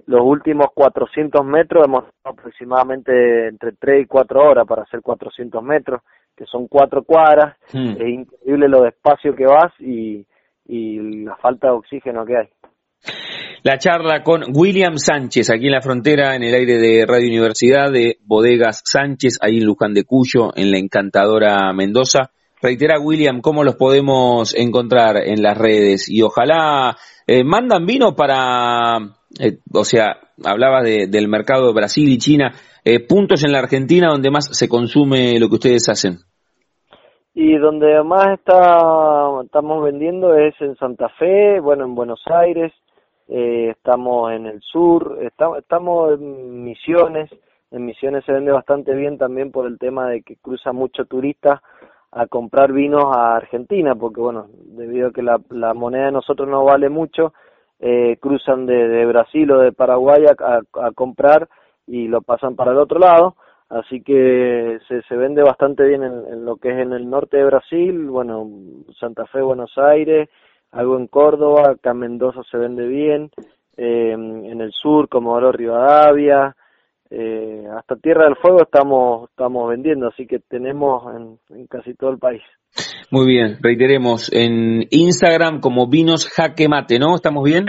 [0.05, 6.01] los últimos 400 metros hemos aproximadamente entre 3 y 4 horas para hacer 400 metros,
[6.35, 7.89] que son cuatro cuadras, hmm.
[7.99, 10.25] es increíble lo despacio que vas y,
[10.65, 12.49] y la falta de oxígeno que hay.
[13.63, 17.91] La charla con William Sánchez, aquí en la frontera, en el aire de Radio Universidad
[17.91, 22.31] de Bodegas Sánchez, ahí en Luján de Cuyo, en la encantadora Mendoza.
[22.61, 26.09] Reitera, William, ¿cómo los podemos encontrar en las redes?
[26.09, 28.97] Y ojalá eh, mandan vino para,
[29.39, 32.51] eh, o sea, hablaba del mercado de Brasil y China,
[32.83, 36.17] eh, puntos en la Argentina donde más se consume lo que ustedes hacen.
[37.33, 42.73] Y donde más está, estamos vendiendo es en Santa Fe, bueno, en Buenos Aires,
[43.29, 47.29] estamos en el sur, estamos en Misiones,
[47.71, 51.61] en Misiones se vende bastante bien también por el tema de que cruza mucho turista
[52.11, 56.47] a comprar vinos a Argentina, porque bueno, debido a que la, la moneda de nosotros
[56.47, 57.33] no vale mucho,
[57.79, 61.47] eh, cruzan de, de, Brasil o de Paraguay a, comprar
[61.87, 63.35] y lo pasan para el otro lado,
[63.69, 67.45] así que se, se vende bastante bien en, lo que es en el norte de
[67.45, 68.49] Brasil, bueno,
[68.99, 70.29] Santa Fe, Buenos Aires,
[70.71, 73.31] algo en Córdoba, acá en Mendoza se vende bien,
[73.77, 76.55] eh, en el sur, Comodoro Rivadavia,
[77.11, 82.19] eh, hasta Tierra del Fuego estamos estamos vendiendo, así que tenemos en, casi todo el
[82.19, 82.41] país.
[83.11, 87.15] Muy bien, reiteremos, en Instagram como Vinos Jaque Mate, ¿no?
[87.15, 87.65] ¿Estamos bien?